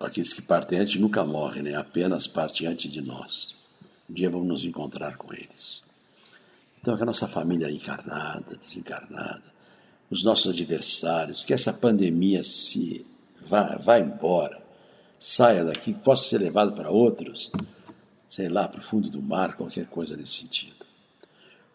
aqueles 0.00 0.32
que 0.32 0.42
partem 0.42 0.80
antes 0.80 1.00
nunca 1.00 1.24
morrem, 1.24 1.62
né? 1.62 1.76
apenas 1.76 2.26
partem 2.26 2.66
antes 2.66 2.90
de 2.90 3.00
nós. 3.00 3.68
Um 4.10 4.14
dia 4.14 4.28
vamos 4.28 4.48
nos 4.48 4.64
encontrar 4.64 5.16
com 5.16 5.32
eles. 5.32 5.84
Então, 6.80 6.96
que 6.96 7.02
a 7.02 7.06
nossa 7.06 7.28
família 7.28 7.70
encarnada, 7.70 8.56
desencarnada, 8.56 9.42
os 10.10 10.24
nossos 10.24 10.54
adversários, 10.54 11.44
que 11.44 11.54
essa 11.54 11.72
pandemia 11.72 12.42
se 12.42 13.06
vá, 13.42 13.76
vá 13.76 14.00
embora, 14.00 14.60
saia 15.20 15.64
daqui, 15.64 15.94
possa 15.94 16.28
ser 16.28 16.38
levado 16.38 16.72
para 16.72 16.90
outros, 16.90 17.52
sei 18.28 18.48
lá, 18.48 18.68
para 18.68 18.80
o 18.80 18.84
fundo 18.84 19.10
do 19.10 19.22
mar, 19.22 19.56
qualquer 19.56 19.86
coisa 19.86 20.16
nesse 20.16 20.34
sentido. 20.34 20.86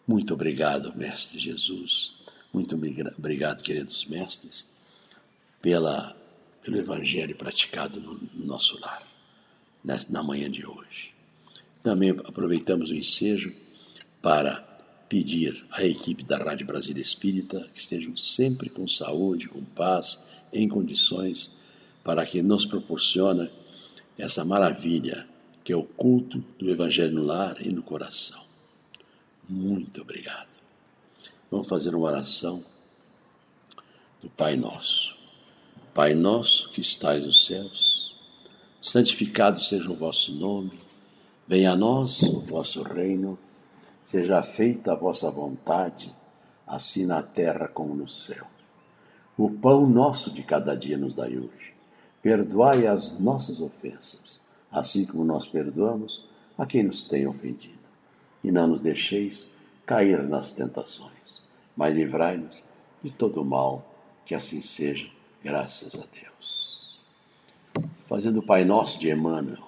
Muito 0.06 0.34
obrigado, 0.34 0.94
Mestre 0.96 1.38
Jesus. 1.38 2.14
Muito 2.52 2.76
obrigado, 2.76 3.62
queridos 3.62 4.04
mestres 4.04 4.66
pela, 5.60 6.14
pelo 6.62 6.76
Evangelho 6.76 7.34
praticado 7.34 8.00
no, 8.00 8.14
no 8.14 8.46
nosso 8.46 8.78
lar, 8.80 9.02
nessa, 9.82 10.12
na 10.12 10.22
manhã 10.22 10.50
de 10.50 10.66
hoje. 10.66 11.12
Também 11.82 12.10
aproveitamos 12.10 12.90
o 12.90 12.94
ensejo 12.94 13.52
para 14.20 14.56
pedir 15.08 15.64
à 15.70 15.84
equipe 15.84 16.22
da 16.22 16.36
Rádio 16.36 16.66
Brasília 16.66 17.02
Espírita 17.02 17.66
que 17.72 17.78
estejam 17.78 18.16
sempre 18.16 18.68
com 18.68 18.86
saúde, 18.86 19.48
com 19.48 19.64
paz, 19.64 20.20
em 20.52 20.68
condições 20.68 21.50
para 22.04 22.24
que 22.26 22.42
nos 22.42 22.66
proporcione 22.66 23.50
essa 24.18 24.44
maravilha 24.44 25.26
que 25.64 25.72
é 25.72 25.76
o 25.76 25.82
culto 25.82 26.44
do 26.58 26.70
Evangelho 26.70 27.14
no 27.14 27.22
lar 27.24 27.60
e 27.60 27.72
no 27.72 27.82
coração. 27.82 28.40
Muito 29.48 30.02
obrigado. 30.02 30.60
Vamos 31.50 31.66
fazer 31.66 31.94
uma 31.94 32.06
oração 32.06 32.62
do 34.20 34.28
Pai 34.28 34.54
Nosso. 34.54 35.24
Pai 35.94 36.12
nosso 36.12 36.70
que 36.70 36.80
estais 36.80 37.24
nos 37.24 37.46
céus, 37.46 38.16
santificado 38.82 39.60
seja 39.60 39.88
o 39.88 39.94
vosso 39.94 40.34
nome, 40.34 40.76
venha 41.46 41.70
a 41.70 41.76
nós 41.76 42.20
o 42.24 42.40
vosso 42.40 42.82
reino, 42.82 43.38
seja 44.04 44.42
feita 44.42 44.90
a 44.90 44.96
vossa 44.96 45.30
vontade, 45.30 46.12
assim 46.66 47.06
na 47.06 47.22
terra 47.22 47.68
como 47.68 47.94
no 47.94 48.08
céu. 48.08 48.44
O 49.38 49.48
pão 49.48 49.86
nosso 49.86 50.32
de 50.32 50.42
cada 50.42 50.76
dia 50.76 50.98
nos 50.98 51.14
dai 51.14 51.38
hoje. 51.38 51.72
Perdoai 52.20 52.88
as 52.88 53.20
nossas 53.20 53.60
ofensas, 53.60 54.40
assim 54.74 55.06
como 55.06 55.24
nós 55.24 55.46
perdoamos 55.46 56.24
a 56.58 56.66
quem 56.66 56.82
nos 56.82 57.02
tem 57.02 57.26
ofendido. 57.26 57.78
E 58.42 58.50
não 58.50 58.66
nos 58.66 58.82
deixeis 58.82 59.48
cair 59.86 60.22
nas 60.24 60.52
tentações, 60.52 61.42
mas 61.76 61.94
livrai-nos 61.94 62.62
de 63.02 63.10
todo 63.10 63.40
o 63.40 63.44
mal, 63.44 63.88
que 64.26 64.34
assim 64.34 64.60
seja, 64.60 65.06
graças 65.42 65.94
a 65.94 66.04
Deus. 66.12 66.98
Fazendo 68.06 68.40
o 68.40 68.46
Pai 68.46 68.64
Nosso 68.64 68.98
de 68.98 69.10
Emmanuel, 69.10 69.62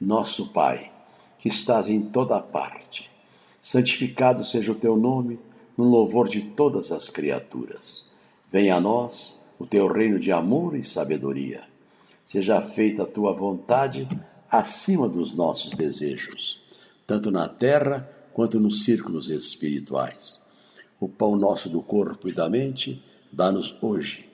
nosso 0.00 0.52
Pai, 0.52 0.92
que 1.38 1.48
estás 1.48 1.88
em 1.88 2.02
toda 2.02 2.40
parte, 2.40 3.10
santificado 3.60 4.44
seja 4.44 4.72
o 4.72 4.76
teu 4.76 4.96
nome 4.96 5.38
no 5.76 5.84
louvor 5.84 6.28
de 6.28 6.40
todas 6.40 6.92
as 6.92 7.10
criaturas. 7.10 8.08
Venha 8.50 8.76
a 8.76 8.80
nós 8.80 9.40
o 9.58 9.66
teu 9.66 9.86
reino 9.88 10.18
de 10.18 10.32
amor 10.32 10.76
e 10.76 10.84
sabedoria. 10.84 11.62
Seja 12.24 12.60
feita 12.60 13.02
a 13.02 13.06
tua 13.06 13.32
vontade 13.32 14.08
acima 14.50 15.08
dos 15.08 15.34
nossos 15.34 15.74
desejos, 15.74 16.60
tanto 17.06 17.30
na 17.30 17.48
terra 17.48 18.08
quanto 18.32 18.60
nos 18.60 18.84
círculos 18.84 19.28
espirituais. 19.28 20.38
O 21.00 21.08
pão 21.08 21.36
nosso 21.36 21.68
do 21.68 21.82
corpo 21.82 22.28
e 22.28 22.32
da 22.32 22.48
mente, 22.48 23.02
dá-nos 23.32 23.74
hoje. 23.80 24.28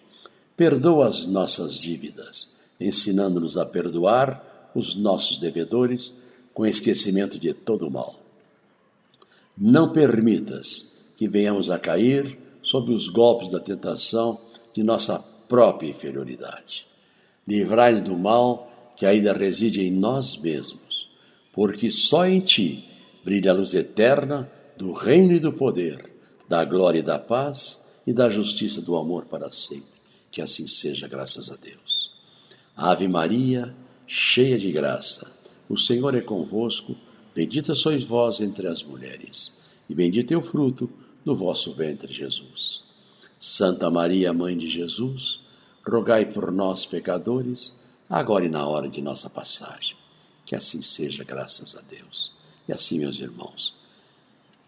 Perdoa 0.57 1.07
as 1.07 1.27
nossas 1.27 1.79
dívidas, 1.79 2.53
ensinando-nos 2.81 3.57
a 3.57 3.67
perdoar 3.67 4.71
os 4.75 4.97
nossos 4.97 5.39
devedores 5.39 6.13
com 6.55 6.67
esquecimento 6.67 7.39
de 7.39 7.53
todo 7.55 7.87
o 7.87 7.91
mal. 7.91 8.15
Não 9.57 9.93
permitas 9.93 11.13
que 11.17 11.29
venhamos 11.29 11.71
a 11.71 11.79
cair 11.79 12.39
sob 12.63 12.93
os 12.93 13.09
golpes 13.09 13.51
da 13.51 13.61
tentação 13.61 14.39
de 14.75 14.83
nossa 14.83 15.19
própria 15.49 15.91
inferioridade. 15.91 16.87
Livrai-nos 17.47 18.03
do 18.03 18.17
mal 18.17 18.72
que 18.97 19.07
ainda 19.07 19.33
reside 19.33 19.83
em 19.83 19.91
nós 19.91 20.37
mesmos, 20.37 21.09
porque 21.53 21.91
só 21.91 22.27
em 22.27 22.41
Ti 22.41 22.85
brilha 23.25 23.53
a 23.53 23.55
luz 23.55 23.75
eterna 23.75 24.51
do 24.77 24.93
reino 24.93 25.33
e 25.33 25.39
do 25.39 25.53
poder, 25.53 26.11
da 26.49 26.65
glória 26.65 26.99
e 26.99 27.03
da 27.03 27.19
paz 27.19 27.83
e 28.07 28.13
da 28.13 28.29
justiça 28.29 28.81
do 28.83 28.97
amor 28.97 29.27
para 29.27 29.51
sempre. 29.51 30.01
Que 30.31 30.43
assim 30.43 30.67
seja, 30.67 31.07
graças 31.07 31.51
a 31.51 31.57
Deus. 31.57 32.11
Ave 32.77 33.07
Maria, 33.07 33.75
cheia 34.07 34.59
de 34.59 34.73
graça, 34.73 35.31
o 35.69 35.79
Senhor 35.79 36.15
é 36.15 36.21
convosco, 36.21 36.97
bendita 37.35 37.75
sois 37.75 38.05
vós 38.05 38.41
entre 38.41 38.67
as 38.67 38.83
mulheres, 38.83 39.81
e 39.89 39.95
bendito 39.95 40.33
é 40.33 40.37
o 40.37 40.43
fruto 40.43 40.91
do 41.25 41.35
vosso 41.35 41.73
ventre, 41.75 42.13
Jesus. 42.13 42.83
Santa 43.39 43.91
Maria, 43.91 44.33
Mãe 44.33 44.57
de 44.57 44.69
Jesus, 44.69 45.41
rogai 45.87 46.27
por 46.27 46.51
nós, 46.51 46.87
pecadores, 46.87 47.75
agora 48.13 48.45
e 48.45 48.49
na 48.49 48.67
hora 48.67 48.89
de 48.89 49.01
nossa 49.01 49.31
passagem. 49.31 49.97
Que 50.45 50.55
assim 50.55 50.83
seja, 50.83 51.25
graças 51.25 51.75
a 51.75 51.81
Deus. 51.81 52.33
E 52.69 52.73
assim, 52.73 52.99
meus 52.99 53.21
irmãos, 53.21 53.75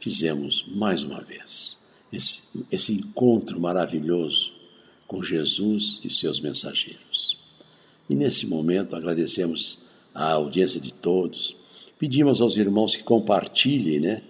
fizemos 0.00 0.64
mais 0.68 1.04
uma 1.04 1.20
vez 1.20 1.76
esse, 2.11 2.66
esse 2.72 2.94
encontro 2.94 3.61
maravilhoso 3.61 4.52
com 5.07 5.22
Jesus 5.22 6.00
e 6.02 6.11
seus 6.11 6.40
mensageiros. 6.40 7.38
E 8.09 8.14
nesse 8.14 8.46
momento 8.46 8.96
agradecemos 8.96 9.85
a 10.14 10.33
audiência 10.33 10.80
de 10.80 10.94
todos, 10.94 11.57
pedimos 11.98 12.40
aos 12.40 12.57
irmãos 12.57 12.96
que 12.96 13.02
compartilhem, 13.02 14.00
né? 14.00 14.22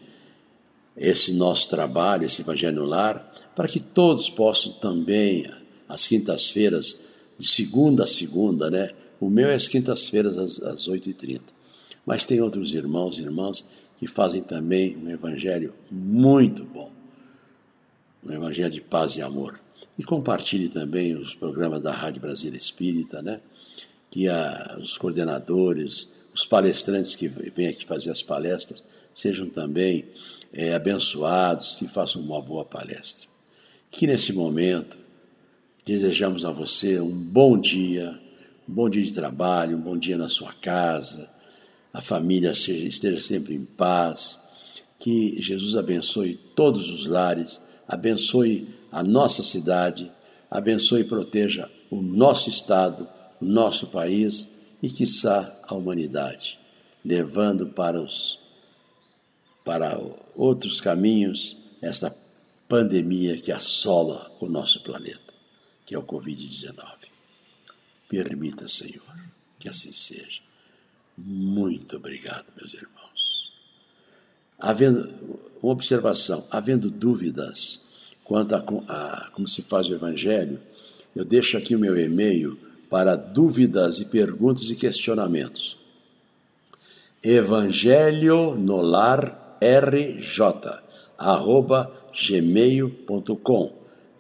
esse 0.97 1.35
nosso 1.35 1.69
trabalho, 1.69 2.25
esse 2.25 2.43
Evangelho 2.43 2.81
no 2.81 2.87
Lar, 2.87 3.33
para 3.55 3.69
que 3.69 3.81
todos 3.81 4.29
possam 4.29 4.73
também, 4.75 5.49
às 5.89 6.07
quintas-feiras, 6.07 7.01
de 7.39 7.47
segunda 7.47 8.05
a 8.05 8.07
segunda, 8.07 8.71
né? 8.71 8.91
O 9.21 9.31
meu 9.31 9.49
é 9.49 9.55
às 9.55 9.69
quintas-feiras, 9.69 10.37
às, 10.37 10.63
às 10.63 10.89
8h30. 10.89 11.41
Mas 12.05 12.25
tem 12.25 12.41
outros 12.41 12.75
irmãos 12.75 13.19
e 13.19 13.23
irmãs 13.23 13.69
que 13.99 14.07
fazem 14.07 14.43
também 14.43 14.97
um 14.97 15.09
Evangelho 15.09 15.73
muito 15.91 16.65
bom. 16.65 16.91
Um 18.25 18.33
Evangelho 18.33 18.71
de 18.71 18.81
paz 18.81 19.17
e 19.17 19.23
amor. 19.23 19.59
E 19.99 20.03
compartilhe 20.03 20.69
também 20.69 21.15
os 21.15 21.35
programas 21.35 21.81
da 21.81 21.93
Rádio 21.93 22.21
Brasília 22.21 22.59
Espírita, 22.59 23.23
né? 23.23 23.41
Que 24.11 24.29
a, 24.29 24.77
os 24.81 24.99
coordenadores, 24.99 26.13
os 26.35 26.45
palestrantes 26.45 27.15
que 27.15 27.29
vêm 27.29 27.69
aqui 27.69 27.85
fazer 27.85 28.11
as 28.11 28.23
palestras, 28.23 28.83
sejam 29.15 29.49
também 29.49 30.05
é, 30.53 30.75
abençoados, 30.75 31.77
que 31.77 31.87
façam 31.87 32.21
uma 32.23 32.41
boa 32.43 32.65
palestra. 32.65 33.29
Que 33.91 34.07
nesse 34.07 34.33
momento 34.33 34.99
desejamos 35.87 36.45
a 36.45 36.51
você 36.51 36.99
um 36.99 37.13
bom 37.13 37.57
dia, 37.57 38.21
um 38.69 38.73
bom 38.73 38.89
dia 38.89 39.03
de 39.03 39.13
trabalho, 39.13 39.77
um 39.77 39.81
bom 39.81 39.97
dia 39.97 40.17
na 40.17 40.29
sua 40.29 40.53
casa, 40.55 41.29
a 41.93 42.01
família 42.01 42.55
seja, 42.55 42.87
esteja 42.87 43.21
sempre 43.21 43.55
em 43.55 43.65
paz, 43.65 44.39
que 44.99 45.41
Jesus 45.41 45.77
abençoe 45.77 46.35
todos 46.57 46.91
os 46.91 47.07
lares, 47.07 47.61
abençoe 47.87 48.67
a 48.91 49.03
nossa 49.03 49.43
cidade, 49.43 50.11
abençoe 50.51 51.03
e 51.03 51.05
proteja 51.05 51.71
o 51.91 52.01
nosso 52.01 52.49
estado, 52.49 53.07
o 53.41 53.45
nosso 53.45 53.89
país 53.89 54.51
e, 54.83 54.89
quiçá, 54.89 55.55
a 55.65 55.75
humanidade, 55.75 56.59
levando 57.05 57.67
para 57.69 58.01
os 58.01 58.43
para 59.65 59.99
outros 60.37 60.79
caminhos 60.79 61.57
esta 61.81 62.15
pandemia 62.69 63.37
que 63.39 63.51
assola 63.51 64.31
o 64.39 64.47
nosso 64.47 64.83
planeta, 64.83 65.33
que 65.87 65.95
é 65.95 65.99
o 65.99 66.03
Covid-19. 66.03 67.04
Permita, 68.09 68.69
Senhor, 68.69 69.03
que 69.59 69.69
assim 69.69 69.93
seja. 69.93 70.41
Muito 71.17 71.97
obrigado, 71.97 72.47
meus 72.57 72.75
irmãos. 72.75 73.53
Havendo 74.59 75.41
uma 75.63 75.73
observação, 75.73 76.47
havendo 76.51 76.91
dúvidas 76.91 77.83
quanto 78.25 78.55
a, 78.55 78.59
a 78.89 79.31
como 79.31 79.47
se 79.49 79.63
faz 79.63 79.89
o 79.89 79.95
Evangelho, 79.95 80.61
eu 81.15 81.25
deixo 81.25 81.57
aqui 81.57 81.77
o 81.77 81.79
meu 81.79 81.99
e-mail 81.99 82.59
para 82.91 83.15
dúvidas 83.17 84.01
e 84.01 84.07
perguntas 84.07 84.71
e 84.71 84.77
questionamentos. 84.77 85.77
Evangelho 87.23 88.55
no 88.55 88.83
lar 88.83 89.59
rj@gmail.com. 89.61 90.65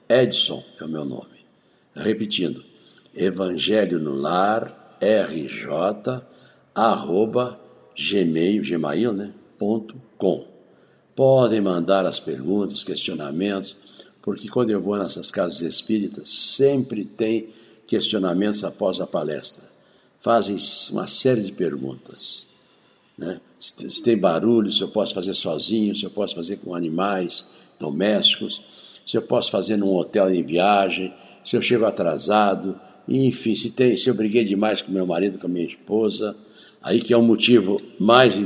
Edson 0.09 0.65
é 0.81 0.85
o 0.85 0.89
meu 0.89 1.05
nome. 1.05 1.45
Repetindo, 1.95 2.65
evangelho 3.15 3.99
no 3.99 4.15
lar 4.15 4.97
rj 5.01 6.23
arroba 6.75 7.61
gmail, 7.97 8.63
gmail 8.63 9.13
né, 9.13 9.33
ponto 9.59 9.95
com. 10.19 10.47
Podem 11.15 11.61
mandar 11.61 12.05
as 12.07 12.19
perguntas, 12.19 12.83
questionamentos, 12.83 13.77
porque 14.21 14.49
quando 14.49 14.71
eu 14.71 14.81
vou 14.81 14.97
nessas 14.97 15.31
casas 15.31 15.61
espíritas, 15.61 16.29
sempre 16.29 17.05
tem 17.05 17.49
questionamentos 17.87 18.65
após 18.65 19.01
a 19.01 19.07
palestra. 19.07 19.63
Fazem 20.21 20.57
uma 20.91 21.07
série 21.07 21.43
de 21.43 21.53
perguntas. 21.53 22.47
Né? 23.17 23.41
Se 23.61 24.03
tem 24.03 24.19
barulho, 24.19 24.73
se 24.73 24.81
eu 24.81 24.89
posso 24.89 25.15
fazer 25.15 25.35
sozinho, 25.35 25.95
se 25.95 26.05
eu 26.05 26.11
posso 26.11 26.35
fazer 26.35 26.57
com 26.57 26.75
animais 26.75 27.47
domésticos, 27.79 28.61
se 29.07 29.17
eu 29.17 29.23
posso 29.23 29.51
fazer 29.51 29.77
num 29.77 29.95
hotel 29.95 30.35
em 30.35 30.43
viagem, 30.43 31.15
se 31.45 31.57
eu 31.57 31.63
chego 31.63 31.85
atrasado, 31.85 32.81
enfim, 33.09 33.55
se, 33.55 33.71
tem, 33.71 33.97
se 33.97 34.09
eu 34.09 34.15
briguei 34.15 34.45
demais 34.45 34.81
com 34.81 34.91
meu 34.91 35.07
marido, 35.07 35.39
com 35.39 35.47
a 35.47 35.51
minha 35.51 35.67
esposa, 35.67 36.35
aí 36.83 37.01
que 37.01 37.13
é 37.13 37.17
o 37.17 37.23
motivo 37.23 37.77
mais 37.99 38.41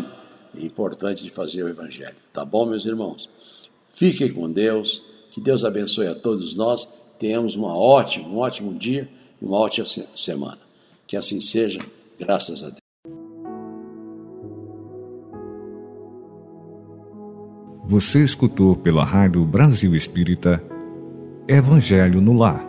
importante 0.59 1.23
de 1.23 1.31
fazer 1.31 1.63
o 1.63 1.69
Evangelho. 1.69 2.17
Tá 2.33 2.45
bom, 2.45 2.67
meus 2.67 2.85
irmãos? 2.85 3.29
Fiquem 3.87 4.33
com 4.33 4.51
Deus, 4.51 5.03
que 5.31 5.41
Deus 5.41 5.65
abençoe 5.65 6.09
a 6.09 6.15
todos 6.15 6.55
nós, 6.55 6.89
tenhamos 7.19 7.57
uma 7.57 7.77
ótima, 7.77 8.29
um 8.29 8.39
ótimo 8.39 8.75
dia 8.75 9.09
e 9.41 9.45
uma 9.45 9.59
ótima 9.59 9.87
semana. 10.15 10.59
Que 11.07 11.17
assim 11.17 11.41
seja, 11.41 11.79
graças 12.19 12.63
a 12.63 12.69
Deus. 12.69 12.79
Você 17.87 18.23
escutou 18.23 18.77
pela 18.77 19.03
Rádio 19.03 19.45
Brasil 19.47 19.95
Espírita 19.95 20.63
Evangelho 21.49 22.21
no 22.21 22.35
Lar 22.35 22.68